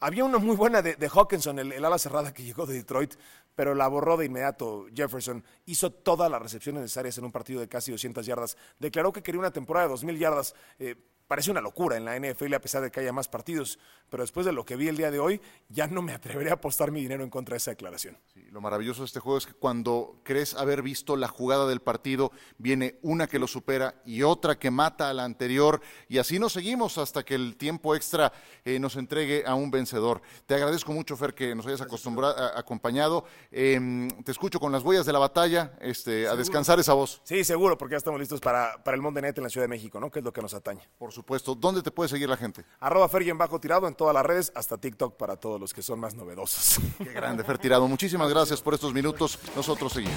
había 0.00 0.24
una 0.24 0.38
muy 0.38 0.56
buena 0.56 0.82
de, 0.82 1.08
Hawkinson, 1.08 1.58
el, 1.58 1.84
ala 1.84 1.98
cerrada 1.98 2.32
que 2.32 2.42
llegó 2.42 2.66
de 2.66 2.74
Detroit, 2.74 3.14
pero 3.54 3.74
la 3.74 3.88
borró 3.88 4.16
de 4.16 4.26
inmediato 4.26 4.86
Jefferson. 4.94 5.42
Hizo 5.64 5.90
todas 5.90 6.30
las 6.30 6.42
recepciones 6.42 6.82
necesarias 6.82 7.16
en 7.18 7.24
un 7.24 7.32
partido 7.32 7.60
de 7.60 7.68
casi 7.68 7.92
200 7.92 8.26
yardas. 8.26 8.56
Declaró 8.78 9.12
que 9.12 9.22
quería 9.22 9.40
una 9.40 9.50
temporada 9.50 9.88
de 9.88 9.94
2.000 9.94 10.18
yardas. 10.18 10.54
Eh, 10.78 10.96
parece 11.26 11.50
una 11.50 11.60
locura 11.60 11.96
en 11.96 12.04
la 12.04 12.18
NFL 12.18 12.54
a 12.54 12.60
pesar 12.60 12.82
de 12.82 12.90
que 12.90 13.00
haya 13.00 13.12
más 13.12 13.28
partidos, 13.28 13.78
pero 14.08 14.22
después 14.22 14.46
de 14.46 14.52
lo 14.52 14.64
que 14.64 14.76
vi 14.76 14.88
el 14.88 14.96
día 14.96 15.10
de 15.10 15.18
hoy, 15.18 15.40
ya 15.68 15.86
no 15.86 16.02
me 16.02 16.12
atreveré 16.12 16.50
a 16.50 16.54
apostar 16.54 16.90
mi 16.92 17.00
dinero 17.00 17.24
en 17.24 17.30
contra 17.30 17.54
de 17.54 17.58
esa 17.58 17.72
declaración. 17.72 18.16
lo 18.50 18.60
maravilloso 18.60 19.02
de 19.02 19.06
este 19.06 19.20
juego 19.20 19.38
es 19.38 19.46
que 19.46 19.52
cuando 19.52 20.20
crees 20.22 20.54
haber 20.54 20.82
visto 20.82 21.16
la 21.16 21.28
jugada 21.28 21.66
del 21.66 21.80
partido, 21.80 22.30
viene 22.58 22.98
una 23.02 23.26
que 23.26 23.38
lo 23.38 23.46
supera 23.46 24.00
y 24.04 24.22
otra 24.22 24.58
que 24.58 24.70
mata 24.70 25.10
a 25.10 25.14
la 25.14 25.24
anterior, 25.24 25.80
y 26.08 26.18
así 26.18 26.38
nos 26.38 26.52
seguimos 26.52 26.98
hasta 26.98 27.24
que 27.24 27.34
el 27.34 27.56
tiempo 27.56 27.94
extra 27.94 28.32
eh, 28.64 28.78
nos 28.78 28.96
entregue 28.96 29.44
a 29.46 29.54
un 29.54 29.70
vencedor. 29.70 30.22
Te 30.46 30.54
agradezco 30.54 30.92
mucho, 30.92 31.16
Fer, 31.16 31.34
que 31.34 31.54
nos 31.54 31.66
hayas 31.66 31.80
acostumbrado, 31.80 32.36
acompañado. 32.56 33.24
Em, 33.50 34.08
te 34.22 34.32
escucho 34.32 34.60
con 34.60 34.72
las 34.72 34.82
huellas 34.82 35.06
de 35.06 35.12
la 35.12 35.18
batalla, 35.18 35.72
este, 35.80 36.28
a 36.28 36.36
descansar 36.36 36.78
esa 36.78 36.94
voz. 36.94 37.20
Sí, 37.24 37.44
seguro, 37.44 37.76
porque 37.76 37.92
ya 37.92 37.98
estamos 37.98 38.20
listos 38.20 38.40
para, 38.40 38.82
para 38.82 38.94
el 38.94 39.02
Monday 39.02 39.22
Night 39.22 39.38
en 39.38 39.44
la 39.44 39.50
Ciudad 39.50 39.64
de 39.64 39.68
México, 39.68 40.00
¿no? 40.00 40.10
Que 40.10 40.20
es 40.20 40.24
lo 40.24 40.32
que 40.32 40.42
nos 40.42 40.54
atañe. 40.54 40.82
Por 40.98 41.12
supuesto. 41.16 41.54
¿Dónde 41.54 41.82
te 41.82 41.90
puede 41.90 42.08
seguir 42.08 42.28
la 42.28 42.36
gente? 42.36 42.64
Arroba 42.78 43.08
Fergien 43.08 43.36
bajo 43.36 43.58
tirado 43.58 43.88
en 43.88 43.94
todas 43.94 44.14
las 44.14 44.24
redes, 44.24 44.52
hasta 44.54 44.78
TikTok 44.78 45.16
para 45.16 45.36
todos 45.36 45.60
los 45.60 45.74
que 45.74 45.82
son 45.82 45.98
más 45.98 46.14
novedosos. 46.14 46.78
Qué 46.98 47.12
grande, 47.12 47.42
Fer 47.42 47.58
Tirado. 47.58 47.88
Muchísimas 47.88 48.30
gracias 48.30 48.60
por 48.60 48.74
estos 48.74 48.92
minutos. 48.92 49.38
Nosotros 49.56 49.92
seguimos. 49.92 50.14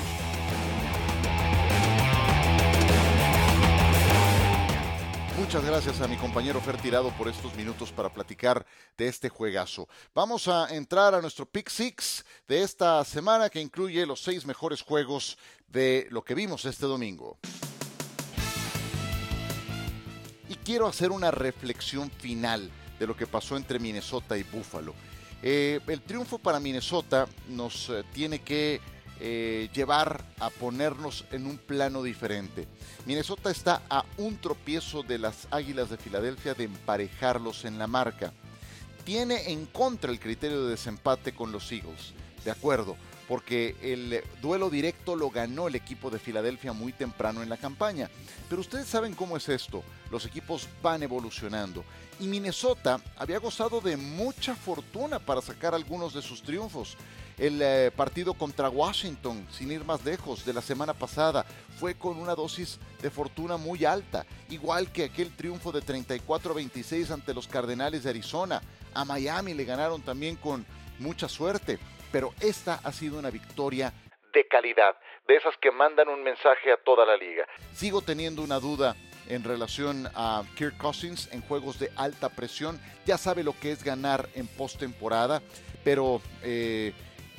Muchas 5.40 5.66
gracias 5.66 6.02
a 6.02 6.08
mi 6.08 6.16
compañero 6.18 6.60
Fer 6.60 6.78
Tirado 6.78 7.10
por 7.18 7.28
estos 7.28 7.56
minutos 7.56 7.92
para 7.92 8.14
platicar 8.14 8.66
de 8.98 9.08
este 9.08 9.30
juegazo. 9.30 9.88
Vamos 10.14 10.48
a 10.48 10.76
entrar 10.76 11.16
a 11.16 11.22
nuestro 11.22 11.46
Pick 11.46 11.70
Six 11.70 12.24
de 12.48 12.62
esta 12.62 13.04
semana 13.06 13.50
que 13.50 13.62
incluye 13.62 14.06
los 14.06 14.22
seis 14.22 14.46
mejores 14.46 14.82
juegos 14.84 15.38
de 15.68 16.08
lo 16.12 16.24
que 16.24 16.36
vimos 16.36 16.66
este 16.66 16.86
domingo 16.86 17.40
quiero 20.70 20.86
hacer 20.86 21.10
una 21.10 21.32
reflexión 21.32 22.12
final 22.12 22.70
de 23.00 23.08
lo 23.08 23.18
que 23.18 23.26
pasó 23.26 23.58
entre 23.58 23.80
Minnesota 23.80 24.38
y 24.38 24.44
Buffalo. 24.44 24.94
Eh, 25.42 25.80
el 25.88 26.00
triunfo 26.04 26.38
para 26.38 26.60
Minnesota 26.60 27.28
nos 27.48 27.90
eh, 27.90 28.04
tiene 28.14 28.44
que 28.44 28.80
eh, 29.20 29.68
llevar 29.74 30.24
a 30.38 30.52
ponernos 30.52 31.26
en 31.32 31.48
un 31.48 31.58
plano 31.58 32.04
diferente. 32.04 32.68
Minnesota 33.08 33.50
está 33.50 33.82
a 33.90 34.06
un 34.18 34.38
tropiezo 34.38 35.02
de 35.02 35.18
las 35.18 35.48
Águilas 35.50 35.90
de 35.90 35.98
Filadelfia 35.98 36.54
de 36.54 36.66
emparejarlos 36.66 37.66
en 37.66 37.80
la 37.80 37.88
marca. 37.88 38.32
Tiene 39.06 39.52
en 39.52 39.66
contra 39.66 40.12
el 40.12 40.20
criterio 40.20 40.66
de 40.66 40.70
desempate 40.70 41.34
con 41.34 41.52
los 41.52 41.72
Eagles. 41.72 42.14
De 42.46 42.52
acuerdo, 42.52 42.96
porque 43.28 43.76
el 43.82 44.24
duelo 44.40 44.70
directo 44.70 45.16
lo 45.16 45.32
ganó 45.32 45.68
el 45.68 45.74
equipo 45.74 46.12
de 46.12 46.20
Filadelfia 46.20 46.74
muy 46.74 46.94
temprano 46.94 47.42
en 47.42 47.50
la 47.50 47.58
campaña. 47.58 48.08
Pero 48.48 48.62
ustedes 48.62 48.88
saben 48.88 49.16
cómo 49.16 49.36
es 49.36 49.50
esto, 49.50 49.84
los 50.12 50.26
equipos 50.26 50.68
van 50.82 51.04
evolucionando. 51.04 51.84
Y 52.20 52.28
Minnesota 52.28 53.00
había 53.18 53.40
gozado 53.40 53.82
de 53.82 53.98
mucha 53.98 54.56
fortuna 54.56 55.20
para 55.20 55.42
sacar 55.42 55.74
algunos 55.74 56.14
de 56.14 56.22
sus 56.22 56.42
triunfos. 56.42 56.98
El 57.38 57.62
eh, 57.62 57.92
partido 57.96 58.34
contra 58.34 58.70
Washington, 58.70 59.48
sin 59.50 59.72
ir 59.72 59.86
más 59.86 60.04
lejos, 60.04 60.46
de 60.46 60.52
la 60.52 60.62
semana 60.62 60.94
pasada, 60.94 61.46
fue 61.80 61.96
con 61.96 62.18
una 62.18 62.36
dosis 62.36 62.80
de 63.02 63.10
fortuna 63.10 63.56
muy 63.56 63.86
alta, 63.86 64.26
igual 64.50 64.92
que 64.92 65.06
aquel 65.06 65.34
triunfo 65.34 65.72
de 65.72 65.82
34-26 65.82 67.12
ante 67.12 67.34
los 67.34 67.48
Cardenales 67.48 68.04
de 68.04 68.10
Arizona. 68.10 68.62
A 68.94 69.06
Miami 69.06 69.54
le 69.54 69.64
ganaron 69.64 70.02
también 70.02 70.36
con 70.36 70.66
mucha 70.98 71.30
suerte, 71.30 71.80
pero 72.12 72.34
esta 72.42 72.82
ha 72.84 72.92
sido 72.92 73.18
una 73.18 73.30
victoria 73.30 73.94
de 74.34 74.48
calidad, 74.48 74.96
de 75.28 75.36
esas 75.36 75.56
que 75.58 75.72
mandan 75.72 76.08
un 76.10 76.24
mensaje 76.24 76.72
a 76.72 76.78
toda 76.78 77.06
la 77.06 77.18
liga. 77.18 77.46
Sigo 77.74 78.02
teniendo 78.02 78.42
una 78.42 78.60
duda 78.60 78.96
en 79.30 79.44
relación 79.44 80.10
a 80.16 80.44
Kirk 80.56 80.78
Cousins 80.78 81.30
en 81.32 81.42
juegos 81.42 81.80
de 81.80 81.92
alta 81.96 82.30
presión. 82.30 82.80
Ya 83.06 83.18
sabe 83.18 83.44
lo 83.44 83.58
que 83.58 83.72
es 83.72 83.84
ganar 83.84 84.28
en 84.36 84.48
postemporada, 84.48 85.42
pero 85.84 86.22
eh, 86.44 86.94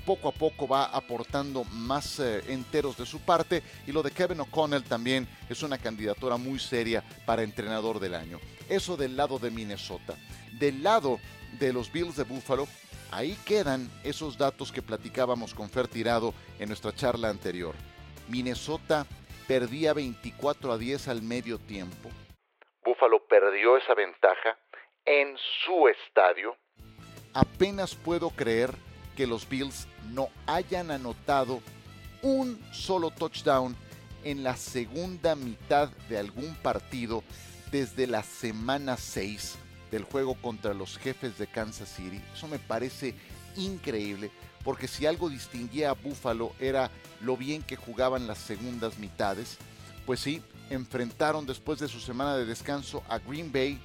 poco 0.06 0.28
a 0.28 0.32
poco 0.32 0.66
va 0.66 0.84
aportando 0.86 1.64
más 1.64 2.18
eh, 2.18 2.42
enteros 2.48 2.96
de 2.96 3.06
su 3.06 3.20
parte 3.20 3.62
y 3.86 3.92
lo 3.92 4.02
de 4.02 4.10
Kevin 4.10 4.40
O'Connell 4.40 4.84
también 4.84 5.28
es 5.48 5.62
una 5.62 5.78
candidatura 5.78 6.36
muy 6.36 6.58
seria 6.58 7.04
para 7.26 7.42
entrenador 7.42 8.00
del 8.00 8.14
año. 8.14 8.40
Eso 8.68 8.96
del 8.96 9.16
lado 9.16 9.38
de 9.38 9.50
Minnesota. 9.50 10.14
Del 10.58 10.82
lado 10.82 11.18
de 11.58 11.72
los 11.72 11.92
Bills 11.92 12.16
de 12.16 12.24
Buffalo, 12.24 12.66
ahí 13.10 13.36
quedan 13.44 13.90
esos 14.04 14.38
datos 14.38 14.72
que 14.72 14.82
platicábamos 14.82 15.54
con 15.54 15.68
Fer 15.68 15.88
Tirado 15.88 16.32
en 16.58 16.68
nuestra 16.68 16.94
charla 16.94 17.28
anterior. 17.28 17.74
Minnesota 18.28 19.06
perdía 19.46 19.92
24 19.92 20.72
a 20.72 20.78
10 20.78 21.08
al 21.08 21.22
medio 21.22 21.58
tiempo. 21.58 22.10
Buffalo 22.84 23.24
perdió 23.26 23.76
esa 23.76 23.94
ventaja 23.94 24.58
en 25.04 25.36
su 25.64 25.88
estadio. 25.88 26.56
Apenas 27.34 27.94
puedo 27.94 28.30
creer 28.30 28.70
que 29.16 29.26
los 29.26 29.48
Bills 29.48 29.86
no 30.12 30.28
hayan 30.46 30.90
anotado 30.90 31.60
un 32.22 32.60
solo 32.72 33.10
touchdown 33.10 33.76
en 34.24 34.42
la 34.42 34.56
segunda 34.56 35.34
mitad 35.34 35.88
de 36.08 36.18
algún 36.18 36.54
partido 36.56 37.22
desde 37.70 38.06
la 38.06 38.22
semana 38.22 38.96
6 38.96 39.58
del 39.90 40.04
juego 40.04 40.34
contra 40.40 40.74
los 40.74 40.98
jefes 40.98 41.38
de 41.38 41.46
Kansas 41.46 41.88
City. 41.88 42.20
Eso 42.34 42.48
me 42.48 42.58
parece 42.58 43.14
increíble, 43.56 44.30
porque 44.64 44.88
si 44.88 45.06
algo 45.06 45.28
distinguía 45.28 45.90
a 45.90 45.94
Buffalo 45.94 46.52
era 46.58 46.90
lo 47.20 47.36
bien 47.36 47.62
que 47.62 47.76
jugaban 47.76 48.26
las 48.26 48.38
segundas 48.38 48.98
mitades, 48.98 49.56
pues 50.06 50.20
sí, 50.20 50.42
enfrentaron 50.70 51.46
después 51.46 51.78
de 51.78 51.88
su 51.88 52.00
semana 52.00 52.36
de 52.36 52.44
descanso 52.44 53.02
a 53.08 53.18
Green 53.18 53.52
Bay, 53.52 53.80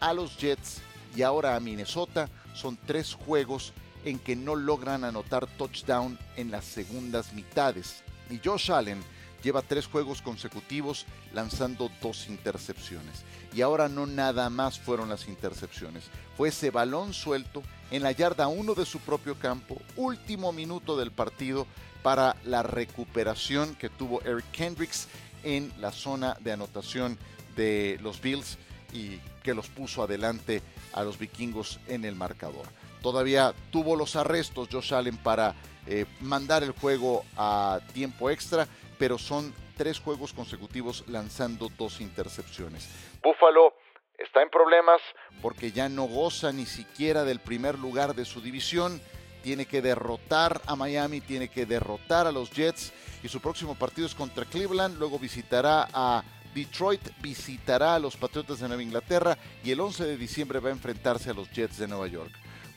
a 0.00 0.12
los 0.12 0.36
Jets 0.36 0.80
y 1.16 1.22
ahora 1.22 1.56
a 1.56 1.60
Minnesota. 1.60 2.28
Son 2.54 2.76
tres 2.86 3.14
juegos 3.14 3.72
en 4.04 4.18
que 4.18 4.36
no 4.36 4.54
logran 4.54 5.04
anotar 5.04 5.46
touchdown 5.46 6.18
en 6.36 6.50
las 6.50 6.64
segundas 6.64 7.32
mitades. 7.32 8.02
Y 8.30 8.40
Josh 8.42 8.70
Allen 8.70 9.02
lleva 9.44 9.62
tres 9.62 9.86
juegos 9.86 10.22
consecutivos 10.22 11.04
lanzando 11.32 11.90
dos 12.02 12.28
intercepciones. 12.28 13.22
Y 13.52 13.60
ahora 13.60 13.88
no 13.88 14.06
nada 14.06 14.48
más 14.50 14.80
fueron 14.80 15.10
las 15.10 15.28
intercepciones, 15.28 16.04
fue 16.36 16.48
ese 16.48 16.70
balón 16.70 17.12
suelto 17.12 17.62
en 17.90 18.02
la 18.02 18.10
yarda 18.10 18.48
1 18.48 18.74
de 18.74 18.86
su 18.86 18.98
propio 18.98 19.38
campo, 19.38 19.80
último 19.96 20.52
minuto 20.52 20.96
del 20.96 21.12
partido 21.12 21.66
para 22.02 22.36
la 22.44 22.62
recuperación 22.62 23.76
que 23.76 23.90
tuvo 23.90 24.20
Eric 24.22 24.50
Kendricks 24.50 25.08
en 25.44 25.72
la 25.78 25.92
zona 25.92 26.36
de 26.40 26.52
anotación 26.52 27.18
de 27.54 27.98
los 28.02 28.20
Bills 28.20 28.58
y 28.92 29.18
que 29.42 29.54
los 29.54 29.68
puso 29.68 30.02
adelante 30.02 30.62
a 30.92 31.04
los 31.04 31.18
vikingos 31.18 31.78
en 31.86 32.04
el 32.04 32.16
marcador. 32.16 32.66
Todavía 33.02 33.54
tuvo 33.70 33.96
los 33.96 34.16
arrestos 34.16 34.68
Josh 34.72 34.94
Allen 34.94 35.18
para 35.18 35.54
eh, 35.86 36.06
mandar 36.20 36.62
el 36.62 36.70
juego 36.72 37.24
a 37.36 37.80
tiempo 37.92 38.30
extra, 38.30 38.66
pero 38.98 39.18
son 39.18 39.54
tres 39.76 39.98
juegos 39.98 40.32
consecutivos 40.32 41.04
lanzando 41.08 41.68
dos 41.76 42.00
intercepciones. 42.00 42.88
Buffalo 43.22 43.74
está 44.18 44.42
en 44.42 44.50
problemas 44.50 45.00
porque 45.42 45.72
ya 45.72 45.88
no 45.88 46.04
goza 46.04 46.52
ni 46.52 46.66
siquiera 46.66 47.24
del 47.24 47.40
primer 47.40 47.78
lugar 47.78 48.14
de 48.14 48.24
su 48.24 48.40
división. 48.40 49.00
Tiene 49.42 49.66
que 49.66 49.82
derrotar 49.82 50.62
a 50.66 50.76
Miami, 50.76 51.20
tiene 51.20 51.48
que 51.48 51.66
derrotar 51.66 52.26
a 52.26 52.32
los 52.32 52.50
Jets 52.50 52.92
y 53.22 53.28
su 53.28 53.40
próximo 53.40 53.74
partido 53.74 54.06
es 54.06 54.14
contra 54.14 54.46
Cleveland. 54.46 54.98
Luego 54.98 55.18
visitará 55.18 55.88
a 55.92 56.22
Detroit, 56.54 57.02
visitará 57.20 57.96
a 57.96 57.98
los 57.98 58.16
Patriotas 58.16 58.60
de 58.60 58.68
Nueva 58.68 58.82
Inglaterra 58.82 59.36
y 59.62 59.72
el 59.72 59.80
11 59.80 60.04
de 60.04 60.16
diciembre 60.16 60.60
va 60.60 60.70
a 60.70 60.72
enfrentarse 60.72 61.30
a 61.30 61.34
los 61.34 61.50
Jets 61.50 61.78
de 61.78 61.88
Nueva 61.88 62.06
York. 62.06 62.32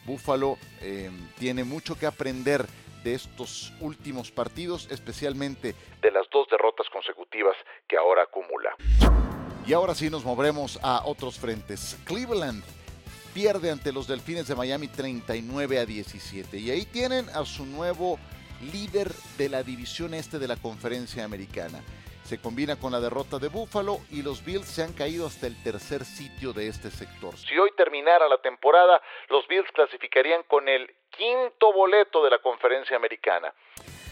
Buffalo 0.06 0.58
eh, 0.82 1.12
tiene 1.38 1.64
mucho 1.64 1.98
que 1.98 2.06
aprender 2.06 2.66
de 3.08 3.14
estos 3.14 3.72
últimos 3.80 4.32
partidos, 4.32 4.90
especialmente 4.92 5.76
de 6.02 6.12
las 6.12 6.30
dos 6.30 6.46
derrotas 6.50 6.90
consecutivas 6.90 7.56
que 7.88 7.96
ahora 7.96 8.24
acumula. 8.24 8.76
Y 9.66 9.72
ahora 9.72 9.96
sí 9.96 10.10
nos 10.10 10.26
moveremos 10.26 10.78
a 10.84 11.04
otros 11.06 11.40
frentes. 11.40 11.98
Cleveland 12.06 12.66
pierde 13.34 13.72
ante 13.72 13.94
los 13.94 14.10
Delfines 14.10 14.50
de 14.50 14.56
Miami 14.56 14.90
39 14.90 15.80
a 15.80 15.86
17 15.86 16.58
y 16.58 16.70
ahí 16.70 16.86
tienen 16.86 17.30
a 17.30 17.46
su 17.46 17.66
nuevo 17.66 18.20
líder 18.74 19.10
de 19.38 19.48
la 19.48 19.64
división 19.64 20.14
este 20.14 20.38
de 20.38 20.50
la 20.50 20.58
conferencia 20.58 21.24
americana 21.24 21.82
se 22.28 22.42
combina 22.42 22.76
con 22.76 22.92
la 22.92 23.00
derrota 23.00 23.40
de 23.40 23.48
Buffalo 23.48 24.00
y 24.12 24.22
los 24.22 24.44
Bills 24.44 24.68
se 24.68 24.84
han 24.84 24.92
caído 24.92 25.28
hasta 25.28 25.48
el 25.48 25.56
tercer 25.64 26.04
sitio 26.04 26.52
de 26.52 26.68
este 26.68 26.92
sector. 26.92 27.38
Si 27.38 27.58
hoy 27.58 27.72
terminara 27.78 28.28
la 28.28 28.40
temporada, 28.40 29.02
los 29.30 29.48
Bills 29.48 29.72
clasificarían 29.72 30.44
con 30.44 30.68
el 30.68 30.94
quinto 31.10 31.74
boleto 31.74 32.24
de 32.24 32.32
la 32.32 32.40
conferencia 32.40 32.96
americana. 32.96 33.54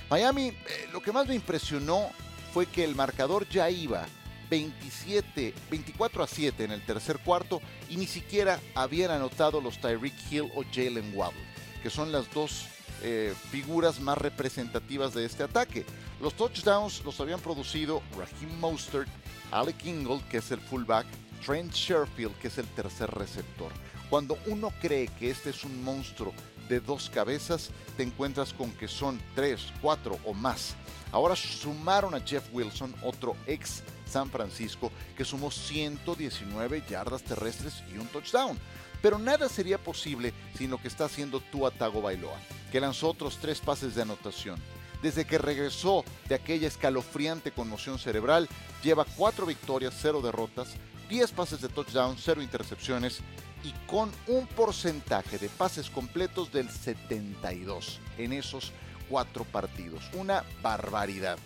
Miami, 0.09 0.49
eh, 0.49 0.87
lo 0.91 1.01
que 1.01 1.11
más 1.11 1.27
me 1.27 1.35
impresionó 1.35 2.09
fue 2.53 2.65
que 2.67 2.83
el 2.83 2.95
marcador 2.95 3.47
ya 3.49 3.69
iba 3.69 4.05
27, 4.49 5.53
24 5.69 6.23
a 6.23 6.27
7 6.27 6.63
en 6.63 6.71
el 6.71 6.85
tercer 6.85 7.19
cuarto 7.19 7.61
y 7.89 7.97
ni 7.97 8.05
siquiera 8.05 8.59
habían 8.75 9.11
anotado 9.11 9.61
los 9.61 9.79
Tyreek 9.79 10.13
Hill 10.31 10.51
o 10.55 10.63
Jalen 10.71 11.11
Waddle, 11.15 11.41
que 11.81 11.89
son 11.89 12.11
las 12.11 12.31
dos 12.33 12.67
eh, 13.01 13.33
figuras 13.51 13.99
más 13.99 14.17
representativas 14.17 15.13
de 15.13 15.25
este 15.25 15.43
ataque. 15.43 15.85
Los 16.21 16.35
touchdowns 16.35 17.03
los 17.03 17.19
habían 17.19 17.39
producido 17.39 18.01
Raheem 18.17 18.59
Mostert, 18.59 19.09
Alec 19.51 19.85
Ingold, 19.85 20.27
que 20.29 20.37
es 20.37 20.51
el 20.51 20.59
fullback, 20.59 21.05
Trent 21.45 21.73
Sherfield, 21.73 22.37
que 22.39 22.47
es 22.47 22.57
el 22.57 22.67
tercer 22.69 23.09
receptor. 23.11 23.71
Cuando 24.09 24.37
uno 24.45 24.71
cree 24.81 25.07
que 25.19 25.29
este 25.29 25.49
es 25.49 25.63
un 25.63 25.83
monstruo 25.83 26.33
de 26.67 26.79
dos 26.79 27.09
cabezas, 27.09 27.69
te 27.97 28.03
encuentras 28.03 28.53
con 28.53 28.71
que 28.71 28.87
son 28.87 29.19
tres, 29.35 29.71
cuatro 29.81 30.17
o 30.25 30.33
más. 30.33 30.75
Ahora 31.11 31.35
sumaron 31.35 32.13
a 32.15 32.19
Jeff 32.19 32.43
Wilson, 32.51 32.93
otro 33.01 33.35
ex 33.47 33.83
San 34.05 34.29
Francisco, 34.29 34.91
que 35.17 35.25
sumó 35.25 35.51
119 35.51 36.83
yardas 36.89 37.23
terrestres 37.23 37.83
y 37.93 37.97
un 37.97 38.07
touchdown. 38.07 38.57
Pero 39.01 39.19
nada 39.19 39.49
sería 39.49 39.77
posible 39.77 40.33
sin 40.57 40.71
lo 40.71 40.77
que 40.77 40.87
está 40.87 41.05
haciendo 41.05 41.39
Tua 41.39 41.71
Tago 41.71 42.01
Bailoa, 42.01 42.39
que 42.71 42.79
lanzó 42.79 43.09
otros 43.09 43.37
tres 43.37 43.59
pases 43.59 43.95
de 43.95 44.01
anotación. 44.01 44.59
Desde 45.01 45.25
que 45.25 45.37
regresó 45.37 46.03
de 46.27 46.35
aquella 46.35 46.67
escalofriante 46.67 47.51
conmoción 47.51 47.99
cerebral, 47.99 48.49
lleva 48.83 49.05
cuatro 49.05 49.45
victorias, 49.45 49.93
cero 50.01 50.21
derrotas, 50.21 50.69
10 51.09 51.31
pases 51.33 51.61
de 51.61 51.69
touchdown, 51.69 52.17
cero 52.19 52.41
intercepciones 52.41 53.19
y 53.65 53.73
con 53.87 54.11
un 54.27 54.45
porcentaje 54.45 55.39
de 55.39 55.49
pases 55.49 55.89
completos 55.89 56.51
del 56.51 56.69
72 56.69 57.99
en 58.19 58.33
esos 58.33 58.71
cuatro 59.09 59.43
partidos. 59.43 60.03
Una 60.13 60.43
barbaridad. 60.61 61.39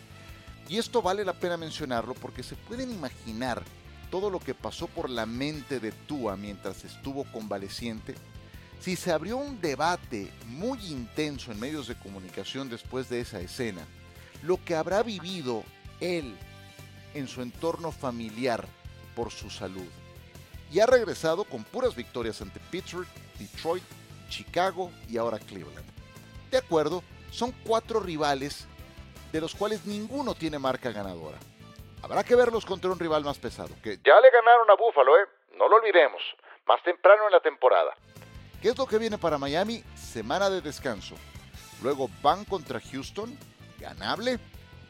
Y 0.67 0.77
esto 0.77 1.01
vale 1.01 1.23
la 1.23 1.33
pena 1.33 1.55
mencionarlo 1.55 2.13
porque 2.13 2.43
se 2.43 2.55
pueden 2.55 2.91
imaginar 2.91 3.63
todo 4.11 4.29
lo 4.29 4.39
que 4.39 4.53
pasó 4.53 4.87
por 4.87 5.09
la 5.09 5.25
mente 5.25 5.79
de 5.79 5.93
Tua 5.93 6.35
mientras 6.35 6.83
estuvo 6.83 7.23
convaleciente, 7.25 8.15
si 8.79 8.95
se 8.95 9.11
abrió 9.11 9.37
un 9.37 9.61
debate 9.61 10.31
muy 10.47 10.79
intenso 10.87 11.51
en 11.51 11.59
medios 11.59 11.87
de 11.87 11.95
comunicación 11.95 12.69
después 12.69 13.09
de 13.09 13.21
esa 13.21 13.39
escena, 13.39 13.85
lo 14.43 14.63
que 14.63 14.75
habrá 14.75 15.03
vivido 15.03 15.63
él 15.99 16.35
en 17.13 17.27
su 17.27 17.41
entorno 17.41 17.91
familiar 17.91 18.67
por 19.15 19.31
su 19.31 19.49
salud. 19.49 19.87
Y 20.71 20.79
ha 20.79 20.85
regresado 20.85 21.43
con 21.43 21.63
puras 21.63 21.95
victorias 21.95 22.41
ante 22.41 22.59
Pittsburgh, 22.71 23.07
Detroit, 23.37 23.83
Chicago 24.29 24.91
y 25.07 25.17
ahora 25.17 25.39
Cleveland. 25.39 25.85
De 26.51 26.57
acuerdo, 26.57 27.03
son 27.31 27.51
cuatro 27.63 27.99
rivales 27.99 28.67
de 29.31 29.41
los 29.41 29.55
cuales 29.55 29.85
ninguno 29.85 30.35
tiene 30.35 30.59
marca 30.59 30.91
ganadora. 30.91 31.37
Habrá 32.01 32.23
que 32.23 32.35
verlos 32.35 32.65
contra 32.65 32.91
un 32.91 32.99
rival 32.99 33.23
más 33.23 33.37
pesado. 33.37 33.69
Que 33.83 33.97
ya 33.97 34.19
le 34.21 34.31
ganaron 34.31 34.69
a 34.69 34.75
Buffalo, 34.75 35.17
¿eh? 35.17 35.27
No 35.57 35.67
lo 35.67 35.77
olvidemos. 35.77 36.21
Más 36.67 36.81
temprano 36.83 37.25
en 37.27 37.33
la 37.33 37.41
temporada. 37.41 37.93
¿Qué 38.61 38.69
es 38.69 38.77
lo 38.77 38.85
que 38.85 38.97
viene 38.97 39.17
para 39.17 39.37
Miami? 39.37 39.83
Semana 39.95 40.49
de 40.49 40.61
descanso. 40.61 41.15
Luego 41.81 42.09
van 42.21 42.45
contra 42.45 42.79
Houston, 42.79 43.37
ganable. 43.79 44.39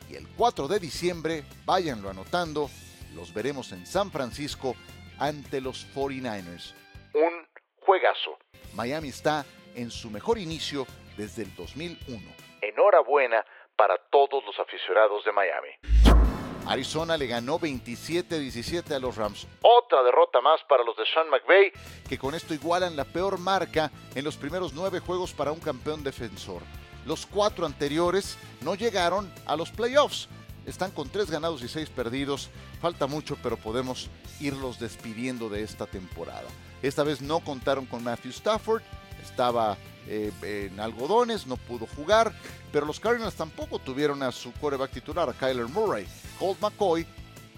Y 0.10 0.16
el 0.16 0.28
4 0.30 0.68
de 0.68 0.80
diciembre, 0.80 1.44
váyanlo 1.66 2.10
anotando, 2.10 2.70
los 3.16 3.34
veremos 3.34 3.72
en 3.72 3.86
San 3.86 4.12
Francisco 4.12 4.76
ante 5.20 5.62
los 5.62 5.86
49ers. 5.94 6.74
Un 7.14 7.48
juegazo. 7.82 8.38
Miami 8.74 9.10
está 9.10 9.46
en 9.76 9.92
su 9.92 10.10
mejor 10.10 10.38
inicio 10.38 10.86
desde 11.18 11.44
el 11.44 11.56
2001. 11.56 12.20
Enhorabuena 12.62 13.46
para 13.76 13.98
todos 14.10 14.44
los 14.46 14.60
aficionados 14.60 15.24
de 15.26 15.32
Miami. 15.32 15.70
Arizona 16.68 17.18
le 17.18 17.26
ganó 17.26 17.60
27-17 17.60 18.92
a 18.92 19.00
los 19.00 19.16
Rams. 19.16 19.48
Otra 19.62 20.04
derrota 20.04 20.40
más 20.42 20.62
para 20.68 20.84
los 20.84 20.96
de 20.98 21.04
Sean 21.12 21.30
McVay, 21.30 21.72
que 22.08 22.18
con 22.18 22.36
esto 22.36 22.54
igualan 22.54 22.96
la 22.96 23.06
peor 23.06 23.40
marca 23.40 23.90
en 24.14 24.24
los 24.24 24.38
primeros 24.38 24.74
nueve 24.74 25.00
juegos 25.00 25.34
para 25.34 25.52
un 25.52 25.60
campeón 25.60 26.04
defensor. 26.04 26.62
Los 27.06 27.26
cuatro 27.26 27.66
anteriores 27.66 28.38
no 28.62 28.76
llegaron 28.76 29.34
a 29.48 29.56
los 29.56 29.72
playoffs. 29.72 30.30
Están 30.66 30.92
con 30.92 31.10
tres 31.10 31.30
ganados 31.30 31.64
y 31.64 31.68
seis 31.68 31.90
perdidos. 31.90 32.50
Falta 32.82 33.08
mucho, 33.08 33.38
pero 33.42 33.58
podemos 33.58 34.10
irlos 34.40 34.80
despidiendo 34.80 35.50
de 35.50 35.64
esta 35.64 35.86
temporada. 35.86 36.48
Esta 36.82 37.04
vez 37.04 37.22
no 37.22 37.40
contaron 37.40 37.86
con 37.86 38.04
Matthew 38.04 38.32
Stafford. 38.32 38.82
Estaba 39.22 39.78
eh, 40.08 40.32
en 40.42 40.80
algodones, 40.80 41.46
no 41.46 41.58
pudo 41.58 41.86
jugar, 41.96 42.34
pero 42.72 42.86
los 42.86 43.00
Cardinals 43.00 43.36
tampoco 43.36 43.80
tuvieron 43.80 44.24
a 44.24 44.32
su 44.32 44.52
coreback 44.54 44.92
titular, 44.92 45.30
a 45.30 45.34
Kyler 45.34 45.68
Murray. 45.68 46.08
Colt 46.40 46.60
McCoy 46.62 47.06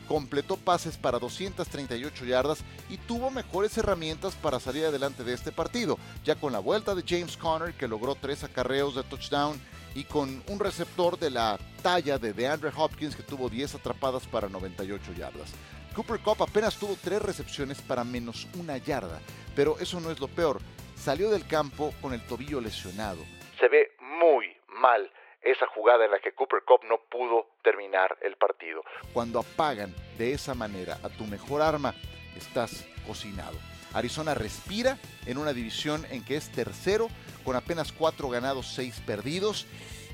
completó 0.07 0.57
pases 0.57 0.97
para 0.97 1.19
238 1.19 2.25
yardas 2.25 2.59
y 2.89 2.97
tuvo 2.97 3.31
mejores 3.31 3.77
herramientas 3.77 4.35
para 4.35 4.59
salir 4.59 4.85
adelante 4.85 5.23
de 5.23 5.33
este 5.33 5.53
partido, 5.53 5.97
ya 6.25 6.35
con 6.35 6.51
la 6.51 6.59
vuelta 6.59 6.95
de 6.95 7.05
James 7.07 7.37
Conner 7.37 7.73
que 7.73 7.87
logró 7.87 8.15
tres 8.15 8.43
acarreos 8.43 8.95
de 8.95 9.03
touchdown 9.03 9.57
y 9.95 10.03
con 10.03 10.43
un 10.47 10.59
receptor 10.59 11.17
de 11.17 11.31
la 11.31 11.57
talla 11.81 12.17
de 12.17 12.33
DeAndre 12.33 12.71
Hopkins 12.75 13.15
que 13.15 13.23
tuvo 13.23 13.49
10 13.49 13.75
atrapadas 13.75 14.27
para 14.27 14.49
98 14.49 15.13
yardas. 15.13 15.53
Cooper 15.95 16.19
Cup 16.19 16.41
apenas 16.43 16.77
tuvo 16.77 16.95
tres 17.03 17.21
recepciones 17.21 17.81
para 17.81 18.03
menos 18.03 18.47
una 18.57 18.77
yarda, 18.77 19.19
pero 19.55 19.77
eso 19.79 19.99
no 19.99 20.09
es 20.11 20.19
lo 20.19 20.27
peor 20.27 20.61
salió 21.01 21.31
del 21.31 21.47
campo 21.47 21.93
con 21.99 22.13
el 22.13 22.21
tobillo 22.27 22.61
lesionado. 22.61 23.23
Se 23.59 23.67
ve 23.67 23.91
muy 23.99 24.55
mal 24.67 25.11
esa 25.41 25.65
jugada 25.67 26.05
en 26.05 26.11
la 26.11 26.19
que 26.19 26.33
Cooper 26.33 26.61
Cup 26.63 26.81
no 26.87 26.99
pudo 27.09 27.47
terminar 27.63 28.17
el 28.21 28.35
partido. 28.37 28.83
Cuando 29.11 29.39
apagan 29.39 29.93
de 30.19 30.33
esa 30.33 30.53
manera 30.53 30.99
a 31.03 31.09
tu 31.09 31.25
mejor 31.25 31.61
arma, 31.61 31.95
estás 32.37 32.87
cocinado. 33.07 33.57
Arizona 33.93 34.33
respira 34.33 34.97
en 35.25 35.37
una 35.37 35.53
división 35.53 36.05
en 36.09 36.23
que 36.23 36.35
es 36.35 36.51
tercero, 36.51 37.09
con 37.43 37.55
apenas 37.55 37.91
cuatro 37.91 38.29
ganados, 38.29 38.67
seis 38.67 39.01
perdidos, 39.05 39.67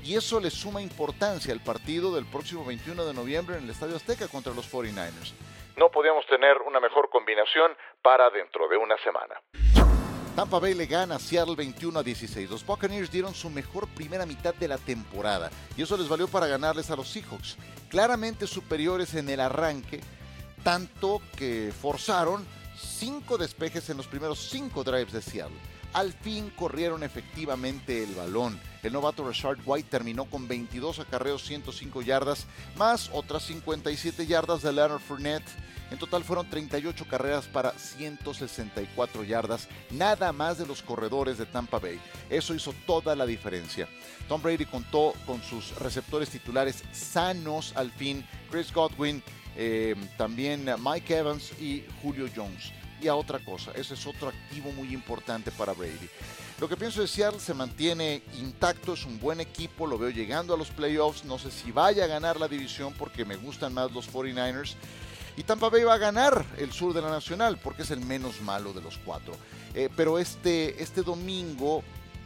y 0.04 0.16
eso 0.16 0.40
le 0.40 0.50
suma 0.50 0.80
importancia 0.80 1.52
al 1.52 1.60
partido 1.60 2.14
del 2.14 2.26
próximo 2.26 2.64
21 2.64 3.04
de 3.04 3.14
noviembre 3.14 3.56
en 3.58 3.64
el 3.64 3.70
Estadio 3.70 3.96
Azteca 3.96 4.28
contra 4.28 4.54
los 4.54 4.72
49ers. 4.72 5.34
No 5.76 5.90
podíamos 5.90 6.26
tener 6.26 6.56
una 6.66 6.80
mejor 6.80 7.08
combinación 7.10 7.72
para 8.02 8.30
dentro 8.30 8.68
de 8.68 8.76
una 8.76 8.96
semana. 8.98 9.40
Tampa 10.34 10.60
Bay 10.60 10.74
le 10.74 10.86
gana 10.86 11.16
a 11.16 11.18
Seattle 11.18 11.56
21 11.56 11.98
a 11.98 12.02
16. 12.04 12.48
Los 12.48 12.64
Buccaneers 12.64 13.10
dieron 13.10 13.34
su 13.34 13.50
mejor 13.50 13.88
primera 13.88 14.24
mitad 14.24 14.54
de 14.54 14.68
la 14.68 14.78
temporada 14.78 15.50
y 15.76 15.82
eso 15.82 15.96
les 15.96 16.08
valió 16.08 16.28
para 16.28 16.46
ganarles 16.46 16.90
a 16.90 16.96
los 16.96 17.08
Seahawks. 17.08 17.56
Claramente 17.88 18.46
superiores 18.46 19.14
en 19.14 19.28
el 19.30 19.40
arranque, 19.40 20.00
tanto 20.62 21.20
que 21.36 21.72
forzaron 21.72 22.46
cinco 22.78 23.38
despejes 23.38 23.90
en 23.90 23.96
los 23.96 24.06
primeros 24.06 24.48
cinco 24.50 24.84
drives 24.84 25.12
de 25.12 25.22
Seattle. 25.22 25.56
Al 25.92 26.12
fin 26.12 26.50
corrieron 26.50 27.02
efectivamente 27.02 28.02
el 28.02 28.14
balón. 28.14 28.60
El 28.82 28.92
novato 28.92 29.26
Rashard 29.26 29.58
White 29.64 29.88
terminó 29.90 30.26
con 30.26 30.46
22 30.46 31.00
acarreos, 31.00 31.44
105 31.44 32.02
yardas, 32.02 32.46
más 32.76 33.10
otras 33.12 33.44
57 33.44 34.26
yardas 34.26 34.62
de 34.62 34.72
Leonard 34.72 35.00
Fournette 35.00 35.48
en 35.90 35.98
total 35.98 36.22
fueron 36.22 36.48
38 36.48 37.06
carreras 37.08 37.46
para 37.46 37.72
164 37.72 39.24
yardas, 39.24 39.68
nada 39.90 40.32
más 40.32 40.58
de 40.58 40.66
los 40.66 40.82
corredores 40.82 41.38
de 41.38 41.46
Tampa 41.46 41.78
Bay. 41.78 41.98
Eso 42.28 42.54
hizo 42.54 42.74
toda 42.86 43.16
la 43.16 43.24
diferencia. 43.24 43.88
Tom 44.28 44.42
Brady 44.42 44.66
contó 44.66 45.14
con 45.24 45.42
sus 45.42 45.74
receptores 45.78 46.28
titulares 46.28 46.84
sanos 46.92 47.72
al 47.74 47.90
fin, 47.90 48.26
Chris 48.50 48.72
Godwin, 48.72 49.22
eh, 49.60 49.96
también 50.16 50.70
Mike 50.78 51.18
Evans 51.18 51.50
y 51.60 51.84
Julio 52.00 52.28
Jones. 52.34 52.72
Y 53.02 53.08
a 53.08 53.14
otra 53.14 53.40
cosa, 53.40 53.72
ese 53.72 53.94
es 53.94 54.06
otro 54.06 54.28
activo 54.28 54.72
muy 54.72 54.94
importante 54.94 55.50
para 55.50 55.72
Brady. 55.72 56.08
Lo 56.60 56.68
que 56.68 56.76
pienso 56.76 57.00
de 57.00 57.08
Seattle 57.08 57.40
se 57.40 57.54
mantiene 57.54 58.22
intacto, 58.38 58.94
es 58.94 59.04
un 59.04 59.20
buen 59.20 59.40
equipo, 59.40 59.86
lo 59.86 59.98
veo 59.98 60.10
llegando 60.10 60.54
a 60.54 60.56
los 60.56 60.70
playoffs, 60.70 61.24
no 61.24 61.38
sé 61.38 61.50
si 61.50 61.72
vaya 61.72 62.04
a 62.04 62.08
ganar 62.08 62.38
la 62.40 62.48
división 62.48 62.94
porque 62.98 63.24
me 63.24 63.36
gustan 63.36 63.74
más 63.74 63.92
los 63.92 64.12
49ers. 64.12 64.74
Y 65.36 65.44
Tampa 65.44 65.68
Bay 65.68 65.84
va 65.84 65.94
a 65.94 65.98
ganar 65.98 66.44
el 66.56 66.72
sur 66.72 66.92
de 66.92 67.02
la 67.02 67.10
Nacional 67.10 67.58
porque 67.62 67.82
es 67.82 67.90
el 67.90 68.00
menos 68.00 68.40
malo 68.40 68.72
de 68.72 68.80
los 68.80 68.98
cuatro. 68.98 69.34
Eh, 69.74 69.88
pero 69.96 70.18
este, 70.18 70.82
este 70.82 71.02
domingo 71.02 71.82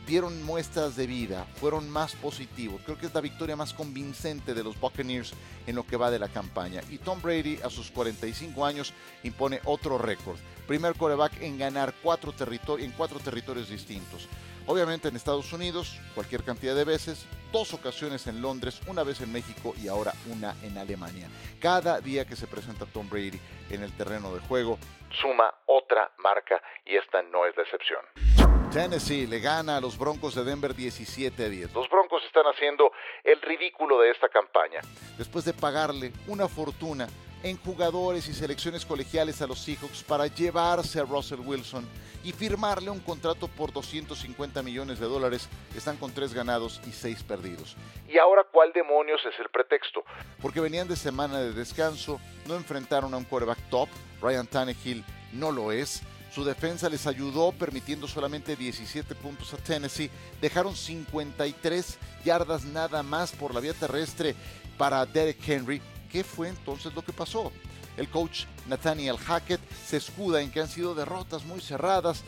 dieron 0.07 0.43
muestras 0.43 0.97
de 0.97 1.07
vida, 1.07 1.47
fueron 1.57 1.89
más 1.89 2.15
positivos. 2.15 2.81
Creo 2.85 2.99
que 2.99 3.07
es 3.07 3.15
la 3.15 3.21
victoria 3.21 3.57
más 3.57 3.73
convincente 3.73 4.55
de 4.55 4.65
los 4.65 4.79
Buccaneers 4.81 5.35
en 5.67 5.77
lo 5.77 5.87
que 5.87 5.97
va 5.97 6.11
de 6.11 6.19
la 6.19 6.29
campaña. 6.29 6.83
Y 6.91 6.99
Tom 6.99 7.21
Brady 7.23 7.59
a 7.63 7.71
sus 7.71 7.91
45 7.91 8.65
años 8.65 8.93
impone 9.23 9.61
otro 9.65 9.99
récord. 9.99 10.39
Primer 10.67 10.95
coreback 10.95 11.41
en 11.43 11.59
ganar 11.59 11.95
cuatro 12.03 12.33
en 12.79 12.91
cuatro 12.93 13.19
territorios 13.21 13.69
distintos. 13.69 14.29
Obviamente 14.67 15.09
en 15.09 15.17
Estados 15.17 15.53
Unidos, 15.53 15.99
cualquier 16.15 16.45
cantidad 16.45 16.75
de 16.75 16.85
veces, 16.85 17.27
dos 17.51 17.75
ocasiones 17.75 18.27
en 18.29 18.41
Londres, 18.41 18.81
una 18.87 19.03
vez 19.03 19.21
en 19.21 19.33
México 19.33 19.75
y 19.83 19.89
ahora 19.89 20.13
una 20.31 20.55
en 20.63 20.79
Alemania. 20.79 21.29
Cada 21.61 22.01
día 22.01 22.25
que 22.25 22.37
se 22.37 22.47
presenta 22.47 22.87
Tom 22.87 23.09
Brady 23.11 23.41
en 23.71 23.83
el 23.83 23.93
terreno 23.97 24.33
de 24.33 24.41
juego, 24.41 24.79
suma 25.21 25.53
otra 25.67 26.13
marca 26.19 26.63
y 26.87 26.97
esta 26.97 27.23
no 27.23 27.45
es 27.45 27.57
la 27.57 27.65
excepción. 27.65 28.42
Tennessee 28.73 29.27
le 29.27 29.39
gana 29.39 29.77
a 29.77 29.81
los 29.83 29.99
Broncos 29.99 30.35
de 30.35 30.45
Denver 30.45 30.75
17 30.75 31.45
a 31.45 31.49
10. 31.51 31.75
Los 31.75 31.91
Broncos 31.91 32.23
están 32.25 32.45
haciendo 32.47 32.91
el 33.23 33.39
ridículo 33.43 34.01
de 34.01 34.11
esta 34.11 34.31
campaña. 34.31 34.81
Después 35.19 35.45
de 35.45 35.53
pagarle 35.53 36.11
una 36.27 36.49
fortuna 36.49 37.07
en 37.43 37.59
jugadores 37.59 38.29
y 38.29 38.33
selecciones 38.33 38.87
colegiales 38.87 39.43
a 39.43 39.47
los 39.47 39.59
Seahawks 39.59 40.03
para 40.05 40.27
llevarse 40.27 41.01
a 41.01 41.05
Russell 41.05 41.41
Wilson 41.41 41.87
y 42.25 42.33
firmarle 42.33 42.89
un 42.89 43.01
contrato 43.01 43.47
por 43.47 43.75
250 43.75 44.63
millones 44.63 44.99
de 44.99 45.07
dólares. 45.07 45.51
Están 45.77 45.99
con 45.99 46.15
tres 46.15 46.33
ganados 46.33 46.81
y 46.87 46.93
seis 46.93 47.23
perdidos. 47.23 47.77
¿Y 48.09 48.17
ahora 48.17 48.47
cuál 48.51 48.73
demonios 48.73 49.21
es 49.27 49.39
el 49.39 49.51
pretexto? 49.51 50.03
Porque 50.41 50.61
venían 50.61 50.89
de 50.89 50.97
semana 50.97 51.41
de 51.41 51.53
descanso, 51.53 52.23
no 52.47 52.55
enfrentaron 52.55 53.13
a 53.13 53.19
un 53.19 53.25
quarterback 53.25 53.69
top, 53.69 53.91
Ryan 54.23 54.47
Tannehill 54.47 55.05
no 55.35 55.51
lo 55.53 55.73
es. 55.73 56.03
Su 56.35 56.45
defensa 56.45 56.89
les 56.89 57.07
ayudó 57.07 57.53
permitiendo 57.53 58.09
solamente 58.09 58.57
17 58.57 59.15
puntos 59.15 59.53
a 59.53 59.59
Tennessee. 59.59 60.11
Dejaron 60.41 60.75
53 60.75 61.99
yardas 62.25 62.65
nada 62.65 63.03
más 63.03 63.33
por 63.33 63.55
la 63.55 63.61
vía 63.61 63.75
terrestre 63.75 64.35
para 64.79 65.05
Derek 65.05 65.47
Henry 65.47 65.83
¿Qué 66.13 66.23
fue 66.23 66.49
entonces 66.49 66.95
lo 66.95 67.03
que 67.03 67.13
pasó? 67.15 67.51
El 67.97 68.09
coach 68.11 68.45
Nathaniel 68.69 69.17
Hackett 69.17 69.61
se 69.87 69.97
escuda 69.97 70.43
en 70.43 70.51
que 70.51 70.61
han 70.61 70.69
sido 70.69 70.95
derrotas 70.95 71.45
muy 71.47 71.61
cerradas. 71.63 72.23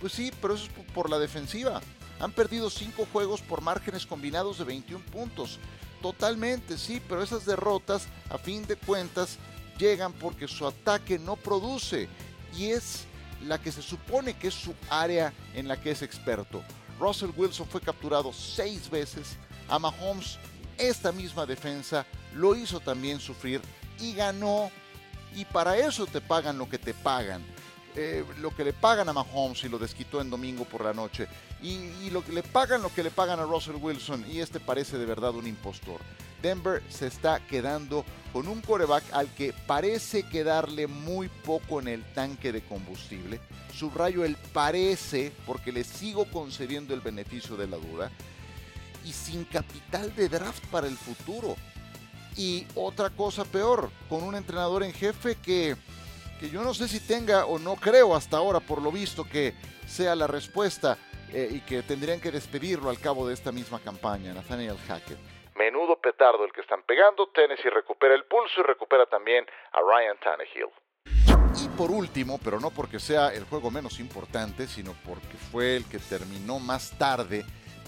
Pues 0.00 0.14
sí, 0.14 0.32
pero 0.40 0.54
eso 0.54 0.64
es 0.64 0.86
por 0.94 1.10
la 1.10 1.18
defensiva. 1.18 1.82
Han 2.18 2.32
perdido 2.32 2.70
cinco 2.70 3.06
juegos 3.12 3.42
por 3.42 3.60
márgenes 3.60 4.06
combinados 4.06 4.56
de 4.56 4.64
21 4.64 5.04
puntos. 5.06 5.58
Totalmente, 6.00 6.78
sí, 6.78 7.02
pero 7.06 7.22
esas 7.22 7.44
derrotas, 7.44 8.06
a 8.30 8.38
fin 8.38 8.66
de 8.66 8.76
cuentas, 8.76 9.36
llegan 9.78 10.14
porque 10.14 10.48
su 10.48 10.66
ataque 10.66 11.18
no 11.18 11.36
produce. 11.36 12.08
Y 12.56 12.70
es 12.70 13.04
la 13.42 13.58
que 13.58 13.72
se 13.72 13.82
supone 13.82 14.34
que 14.34 14.48
es 14.48 14.54
su 14.54 14.74
área 14.88 15.32
en 15.54 15.68
la 15.68 15.80
que 15.80 15.90
es 15.90 16.02
experto. 16.02 16.62
Russell 16.98 17.30
Wilson 17.36 17.66
fue 17.66 17.80
capturado 17.80 18.32
seis 18.32 18.90
veces. 18.90 19.36
A 19.68 19.78
Mahomes, 19.78 20.38
esta 20.78 21.12
misma 21.12 21.46
defensa 21.46 22.06
lo 22.34 22.54
hizo 22.54 22.80
también 22.80 23.20
sufrir 23.20 23.60
y 24.00 24.14
ganó. 24.14 24.70
Y 25.34 25.44
para 25.44 25.76
eso 25.76 26.06
te 26.06 26.20
pagan 26.20 26.58
lo 26.58 26.68
que 26.68 26.78
te 26.78 26.94
pagan. 26.94 27.42
Eh, 27.94 28.24
lo 28.40 28.54
que 28.54 28.64
le 28.64 28.74
pagan 28.74 29.08
a 29.08 29.12
Mahomes 29.14 29.64
y 29.64 29.68
lo 29.68 29.78
desquitó 29.78 30.20
en 30.20 30.30
domingo 30.30 30.64
por 30.64 30.84
la 30.84 30.92
noche. 30.92 31.28
Y, 31.62 32.10
lo 32.10 32.22
que 32.22 32.32
le 32.32 32.42
pagan 32.42 32.82
lo 32.82 32.92
que 32.92 33.02
le 33.02 33.10
pagan 33.10 33.40
a 33.40 33.44
Russell 33.44 33.76
Wilson. 33.76 34.24
Y 34.30 34.40
este 34.40 34.60
parece 34.60 34.98
de 34.98 35.06
verdad 35.06 35.34
un 35.34 35.46
impostor. 35.46 36.00
Denver 36.42 36.82
se 36.88 37.06
está 37.06 37.40
quedando 37.46 38.04
con 38.32 38.48
un 38.48 38.60
coreback 38.60 39.04
al 39.12 39.28
que 39.28 39.52
parece 39.66 40.22
quedarle 40.24 40.86
muy 40.86 41.28
poco 41.28 41.80
en 41.80 41.88
el 41.88 42.04
tanque 42.12 42.52
de 42.52 42.62
combustible. 42.62 43.40
Subrayo 43.72 44.24
el 44.24 44.36
parece 44.52 45.32
porque 45.46 45.72
le 45.72 45.84
sigo 45.84 46.26
concediendo 46.26 46.94
el 46.94 47.00
beneficio 47.00 47.56
de 47.56 47.66
la 47.66 47.76
duda. 47.76 48.10
Y 49.04 49.12
sin 49.12 49.44
capital 49.44 50.14
de 50.14 50.28
draft 50.28 50.64
para 50.66 50.86
el 50.86 50.96
futuro. 50.96 51.56
Y 52.36 52.66
otra 52.74 53.10
cosa 53.10 53.44
peor, 53.44 53.90
con 54.08 54.22
un 54.22 54.34
entrenador 54.34 54.82
en 54.82 54.92
jefe 54.92 55.36
que, 55.36 55.76
que 56.38 56.50
yo 56.50 56.62
no 56.62 56.74
sé 56.74 56.88
si 56.88 57.00
tenga 57.00 57.46
o 57.46 57.58
no 57.58 57.76
creo 57.76 58.14
hasta 58.14 58.36
ahora, 58.36 58.60
por 58.60 58.82
lo 58.82 58.92
visto, 58.92 59.24
que 59.24 59.54
sea 59.86 60.14
la 60.14 60.26
respuesta 60.26 60.98
eh, 61.32 61.48
y 61.52 61.60
que 61.60 61.82
tendrían 61.82 62.20
que 62.20 62.30
despedirlo 62.30 62.90
al 62.90 62.98
cabo 62.98 63.26
de 63.26 63.34
esta 63.34 63.52
misma 63.52 63.78
campaña, 63.78 64.34
Nathaniel 64.34 64.76
Hackett. 64.86 65.35
Menudo 65.56 65.98
petardo 66.00 66.44
el 66.44 66.52
que 66.52 66.60
están 66.60 66.82
pegando. 66.82 67.28
Tennessee 67.28 67.70
recupera 67.70 68.14
el 68.14 68.24
pulso 68.24 68.60
y 68.60 68.62
recupera 68.62 69.06
también 69.06 69.46
a 69.72 69.80
Ryan 69.80 70.18
Tannehill. 70.18 70.70
Y 71.64 71.68
por 71.76 71.90
último, 71.90 72.38
pero 72.44 72.60
no 72.60 72.70
porque 72.70 72.98
sea 72.98 73.32
el 73.32 73.44
juego 73.44 73.70
menos 73.70 73.98
importante, 73.98 74.66
sino 74.66 74.94
porque 75.06 75.36
fue 75.50 75.76
el 75.76 75.88
que 75.88 75.98
terminó 75.98 76.58
más 76.58 76.96
tarde 76.98 77.44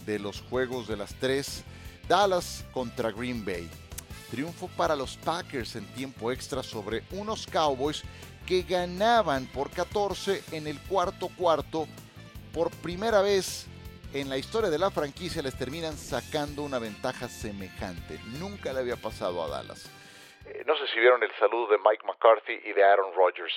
de 0.07 0.18
los 0.18 0.40
juegos 0.40 0.88
de 0.88 0.96
las 0.96 1.14
tres. 1.20 1.64
Dallas 2.09 2.64
contra 2.72 3.11
Green 3.11 3.44
Bay. 3.44 3.68
Triunfo 4.31 4.68
para 4.76 4.96
los 4.96 5.18
Packers 5.18 5.76
en 5.76 5.87
tiempo 5.94 6.33
extra 6.33 6.62
sobre 6.62 7.02
unos 7.11 7.46
Cowboys 7.46 8.02
que 8.46 8.62
ganaban 8.62 9.46
por 9.46 9.70
14 9.70 10.42
en 10.52 10.66
el 10.66 10.81
cuarto 10.81 11.28
cuarto. 11.37 11.87
Por 12.54 12.70
primera 12.70 13.20
vez 13.20 13.66
en 14.14 14.28
la 14.28 14.38
historia 14.38 14.70
de 14.70 14.78
la 14.78 14.90
franquicia 14.90 15.42
les 15.42 15.56
terminan 15.56 15.96
sacando 15.96 16.62
una 16.62 16.78
ventaja 16.78 17.28
semejante. 17.28 18.18
Nunca 18.38 18.72
le 18.72 18.80
había 18.80 18.96
pasado 18.96 19.42
a 19.42 19.48
Dallas. 19.48 19.90
Eh, 20.46 20.64
no 20.66 20.76
sé 20.76 20.86
si 20.92 20.98
vieron 20.98 21.22
el 21.22 21.30
saludo 21.38 21.68
de 21.68 21.78
Mike 21.78 22.06
McCarthy 22.06 22.60
y 22.64 22.72
de 22.72 22.84
Aaron 22.84 23.12
Rodgers. 23.14 23.54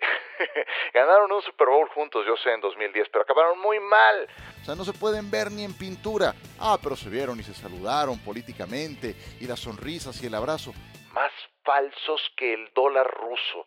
Ganaron 0.94 1.32
un 1.32 1.42
Super 1.42 1.68
Bowl 1.68 1.88
juntos, 1.90 2.24
yo 2.26 2.36
sé, 2.36 2.52
en 2.52 2.60
2010, 2.60 3.08
pero 3.10 3.22
acabaron 3.22 3.58
muy 3.60 3.80
mal. 3.80 4.28
O 4.60 4.64
sea, 4.64 4.74
no 4.74 4.84
se 4.84 4.92
pueden 4.92 5.30
ver 5.30 5.50
ni 5.50 5.64
en 5.64 5.74
pintura. 5.74 6.34
Ah, 6.58 6.78
pero 6.82 6.96
se 6.96 7.08
vieron 7.08 7.38
y 7.40 7.42
se 7.42 7.54
saludaron 7.54 8.18
políticamente, 8.20 9.14
y 9.40 9.46
las 9.46 9.60
sonrisas 9.60 10.22
y 10.22 10.26
el 10.26 10.34
abrazo. 10.34 10.72
Más 11.12 11.32
falsos 11.64 12.20
que 12.36 12.54
el 12.54 12.70
dólar 12.74 13.06
ruso. 13.06 13.66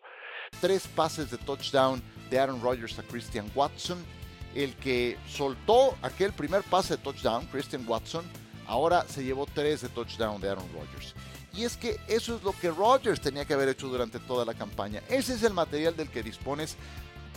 Tres 0.60 0.86
pases 0.88 1.30
de 1.30 1.38
touchdown 1.38 2.02
de 2.30 2.38
Aaron 2.38 2.62
Rodgers 2.62 2.98
a 2.98 3.02
Christian 3.02 3.50
Watson. 3.54 4.04
El 4.54 4.74
que 4.76 5.18
soltó 5.28 5.96
aquel 6.02 6.32
primer 6.32 6.62
pase 6.62 6.96
de 6.96 7.02
touchdown, 7.02 7.46
Christian 7.46 7.84
Watson, 7.86 8.24
ahora 8.66 9.04
se 9.08 9.24
llevó 9.24 9.46
tres 9.46 9.82
de 9.82 9.88
touchdown 9.88 10.40
de 10.40 10.50
Aaron 10.50 10.68
Rodgers. 10.72 11.14
Y 11.52 11.64
es 11.64 11.76
que 11.76 12.00
eso 12.08 12.36
es 12.36 12.42
lo 12.42 12.52
que 12.52 12.70
Rodgers 12.70 13.20
tenía 13.20 13.44
que 13.44 13.54
haber 13.54 13.68
hecho 13.68 13.88
durante 13.88 14.18
toda 14.18 14.44
la 14.44 14.54
campaña. 14.54 15.02
Ese 15.08 15.34
es 15.34 15.42
el 15.44 15.52
material 15.52 15.96
del 15.96 16.08
que 16.08 16.22
dispones. 16.22 16.76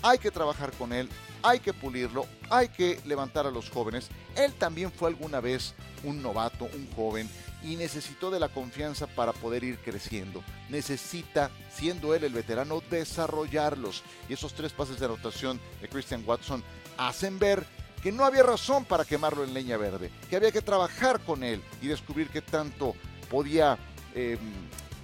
Hay 0.02 0.20
que 0.20 0.32
trabajar 0.32 0.72
con 0.74 0.94
él, 0.94 1.10
hay 1.44 1.60
que 1.60 1.74
pulirlo, 1.74 2.26
hay 2.50 2.70
que 2.70 3.00
levantar 3.06 3.48
a 3.48 3.52
los 3.52 3.70
jóvenes. 3.70 4.10
Él 4.36 4.54
también 4.54 4.92
fue 4.92 5.10
alguna 5.10 5.40
vez 5.40 5.74
un 6.04 6.22
novato, 6.22 6.66
un 6.66 6.88
joven, 6.96 7.30
y 7.64 7.76
necesitó 7.76 8.30
de 8.30 8.40
la 8.40 8.50
confianza 8.50 9.08
para 9.08 9.34
poder 9.34 9.64
ir 9.64 9.78
creciendo. 9.80 10.44
Necesita, 10.70 11.50
siendo 11.72 12.14
él 12.14 12.24
el 12.24 12.34
veterano, 12.34 12.82
desarrollarlos. 12.90 14.04
Y 14.30 14.34
esos 14.34 14.54
tres 14.54 14.72
pases 14.72 15.00
de 15.00 15.06
anotación 15.06 15.60
de 15.82 15.90
Christian 15.90 16.24
Watson 16.26 16.64
hacen 16.98 17.40
ver 17.40 17.66
que 18.04 18.12
no 18.12 18.26
había 18.26 18.44
razón 18.44 18.86
para 18.86 19.06
quemarlo 19.06 19.44
en 19.44 19.54
leña 19.54 19.78
verde, 19.78 20.12
que 20.30 20.36
había 20.36 20.52
que 20.52 20.62
trabajar 20.62 21.20
con 21.22 21.44
él 21.44 21.64
y 21.82 21.88
descubrir 21.88 22.30
qué 22.30 22.42
tanto 22.42 22.94
podía 23.30 23.78
Em, 24.18 24.40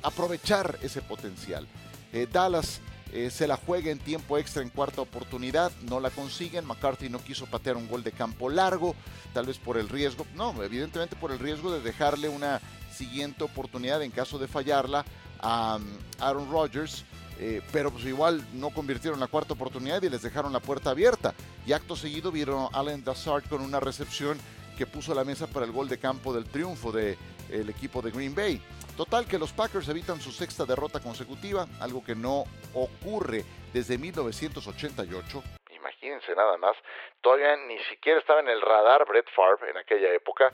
aprovechar 0.01 0.79
ese 0.81 1.03
potencial. 1.03 1.67
Eh, 2.11 2.27
Dallas 2.29 2.81
eh, 3.15 3.29
se 3.29 3.45
la 3.45 3.57
juega 3.57 3.91
en 3.91 3.99
tiempo 3.99 4.39
extra 4.39 4.63
en 4.63 4.69
cuarta 4.69 5.01
oportunidad, 5.01 5.71
no 5.87 5.99
la 5.99 6.09
consiguen, 6.09 6.65
McCarthy 6.65 7.09
no 7.09 7.19
quiso 7.19 7.45
patear 7.45 7.77
un 7.77 7.87
gol 7.87 8.03
de 8.03 8.11
campo 8.11 8.49
largo, 8.49 8.95
tal 9.35 9.45
vez 9.45 9.59
por 9.59 9.77
el 9.77 9.87
riesgo, 9.87 10.25
no, 10.33 10.63
evidentemente 10.63 11.15
por 11.15 11.31
el 11.31 11.37
riesgo 11.37 11.71
de 11.71 11.81
dejarle 11.81 12.27
una 12.27 12.59
siguiente 12.91 13.43
oportunidad 13.43 14.01
en 14.01 14.09
caso 14.09 14.39
de 14.39 14.47
fallarla 14.47 15.05
a 15.39 15.75
um, 15.75 15.83
Aaron 16.19 16.49
Rodgers, 16.49 17.05
eh, 17.39 17.61
pero 17.71 17.91
pues 17.91 18.03
igual 18.05 18.43
no 18.53 18.71
convirtieron 18.71 19.19
la 19.19 19.27
cuarta 19.27 19.53
oportunidad 19.53 20.01
y 20.01 20.09
les 20.09 20.23
dejaron 20.23 20.51
la 20.51 20.59
puerta 20.59 20.89
abierta. 20.89 21.35
Y 21.67 21.73
acto 21.73 21.95
seguido 21.95 22.31
vieron 22.31 22.67
a 22.73 22.79
Allen 22.79 23.03
Dassard 23.03 23.43
con 23.47 23.61
una 23.61 23.79
recepción 23.79 24.39
que 24.75 24.87
puso 24.87 25.13
la 25.13 25.23
mesa 25.23 25.45
para 25.45 25.67
el 25.67 25.71
gol 25.71 25.87
de 25.87 25.99
campo 25.99 26.33
del 26.33 26.45
triunfo 26.45 26.91
del 26.91 27.15
el 27.49 27.69
equipo 27.69 28.01
de 28.01 28.11
Green 28.11 28.35
Bay. 28.35 28.61
Total 28.97 29.25
que 29.25 29.39
los 29.39 29.51
Packers 29.53 29.89
evitan 29.89 30.21
su 30.21 30.31
sexta 30.31 30.65
derrota 30.65 30.99
consecutiva, 30.99 31.67
algo 31.79 32.03
que 32.03 32.15
no 32.15 32.43
ocurre 32.73 33.43
desde 33.73 33.97
1988. 33.97 35.43
Imagínense 35.71 36.35
nada 36.35 36.57
más, 36.57 36.75
todavía 37.21 37.55
ni 37.67 37.79
siquiera 37.89 38.19
estaba 38.19 38.41
en 38.41 38.49
el 38.49 38.61
radar 38.61 39.05
Brett 39.07 39.27
Favre 39.35 39.71
en 39.71 39.77
aquella 39.77 40.13
época. 40.13 40.51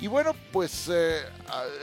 Y 0.00 0.08
bueno, 0.08 0.32
pues 0.52 0.90
eh, 0.92 1.22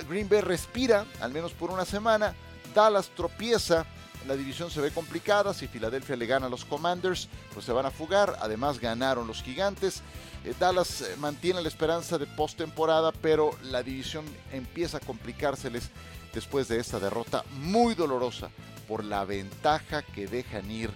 Green 0.08 0.30
Bay 0.30 0.41
respira, 0.41 1.06
al 1.22 1.32
menos 1.32 1.54
por 1.54 1.72
una 1.72 1.86
semana. 1.86 2.36
Dallas 2.74 3.10
tropieza, 3.10 3.86
la 4.28 4.36
división 4.36 4.70
se 4.70 4.82
ve 4.82 4.92
complicada. 4.92 5.54
Si 5.54 5.68
Filadelfia 5.68 6.16
le 6.16 6.26
gana 6.26 6.48
a 6.48 6.50
los 6.50 6.66
Commanders, 6.66 7.30
pues 7.54 7.66
se 7.66 7.72
van 7.72 7.86
a 7.86 7.92
fugar. 7.92 8.36
Además, 8.40 8.80
ganaron 8.80 9.28
los 9.28 9.44
Gigantes. 9.44 10.04
Eh, 10.46 10.54
Dallas 10.60 11.02
eh, 11.02 11.16
mantiene 11.18 11.62
la 11.62 11.68
esperanza 11.68 12.18
de 12.18 12.28
postemporada, 12.28 13.12
pero 13.12 13.52
la 13.64 13.84
división 13.84 14.26
empieza 14.52 14.98
a 14.98 15.02
complicárseles 15.02 15.92
después 16.34 16.68
de 16.68 16.80
esta 16.80 17.00
derrota 17.00 17.44
muy 17.52 17.94
dolorosa 17.94 18.50
por 18.88 19.04
la 19.04 19.26
ventaja 19.26 20.02
que 20.02 20.28
dejan 20.28 20.70
ir 20.70 20.90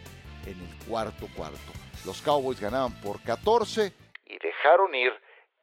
en 0.45 0.59
el 0.59 0.87
cuarto 0.87 1.27
cuarto. 1.35 1.57
Los 2.05 2.21
Cowboys 2.21 2.59
ganaban 2.59 2.93
por 3.01 3.21
14 3.21 3.93
y 4.25 4.37
dejaron 4.39 4.93
ir 4.93 5.11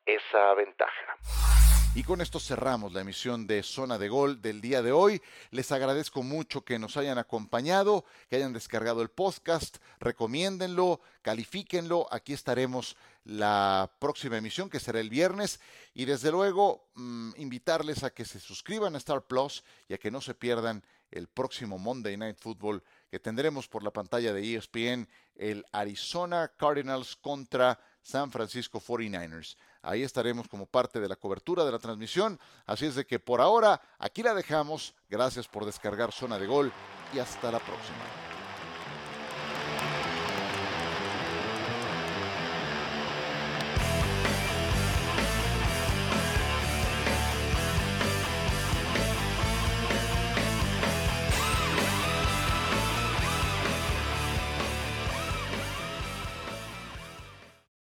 esa 0.07 0.55
ventaja. 0.55 1.62
Y 1.95 2.05
con 2.05 2.23
esto 2.23 2.41
cerramos 2.41 2.95
la 2.95 3.03
emisión 3.03 3.47
de 3.47 3.63
Zona 3.63 3.99
de 3.99 4.09
Gol 4.09 4.41
del 4.41 4.63
día 4.63 4.81
de 4.81 4.93
hoy. 4.93 5.21
Les 5.51 5.73
agradezco 5.73 6.23
mucho 6.23 6.65
que 6.65 6.79
nos 6.79 6.97
hayan 6.97 7.19
acompañado, 7.19 8.07
que 8.31 8.37
hayan 8.37 8.55
descargado 8.55 9.03
el 9.03 9.11
podcast, 9.11 9.77
recomiéndenlo, 10.01 11.03
califíquenlo. 11.21 12.09
Aquí 12.11 12.33
estaremos 12.33 12.97
la 13.25 13.93
próxima 13.99 14.39
emisión, 14.39 14.71
que 14.71 14.81
será 14.81 15.01
el 15.01 15.11
viernes. 15.11 15.61
Y 15.93 16.07
desde 16.07 16.31
luego, 16.31 16.89
mm, 16.95 17.33
invitarles 17.37 18.05
a 18.05 18.11
que 18.11 18.25
se 18.25 18.41
suscriban 18.41 18.95
a 18.95 18.99
Star 18.99 19.27
Plus 19.27 19.63
y 19.87 19.93
a 19.93 19.99
que 19.99 20.11
no 20.11 20.23
se 20.23 20.33
pierdan 20.33 20.83
el 21.11 21.29
próximo 21.29 21.77
Monday 21.77 22.17
Night 22.17 22.39
Football 22.41 22.83
que 23.11 23.21
tendremos 23.21 23.69
por 23.69 23.83
la 23.83 23.91
pantalla 23.91 24.33
de 24.33 24.55
ESPN, 24.55 25.07
el 25.35 25.67
Arizona 25.73 26.51
Cardinals 26.57 27.17
contra 27.17 27.79
San 28.01 28.33
Francisco 28.33 28.81
49ers. 28.81 29.57
Ahí 29.83 30.03
estaremos 30.03 30.49
como 30.49 30.67
parte 30.67 31.01
de 31.01 31.09
la 31.09 31.17
cobertura 31.17 31.65
de 31.65 31.73
la 31.73 31.79
transmisión. 31.79 32.39
Así 32.67 32.87
es 32.87 32.95
de 32.95 33.05
que 33.05 33.19
por 33.19 33.41
ahora 33.41 33.81
aquí 33.99 34.23
la 34.23 34.35
dejamos. 34.35 34.95
Gracias 35.11 35.49
por 35.49 35.65
descargar 35.65 36.13
Zona 36.13 36.39
de 36.39 36.47
Gol 36.47 36.73
y 37.13 37.19
hasta 37.19 37.51
la 37.51 37.59
próxima. 37.59 38.32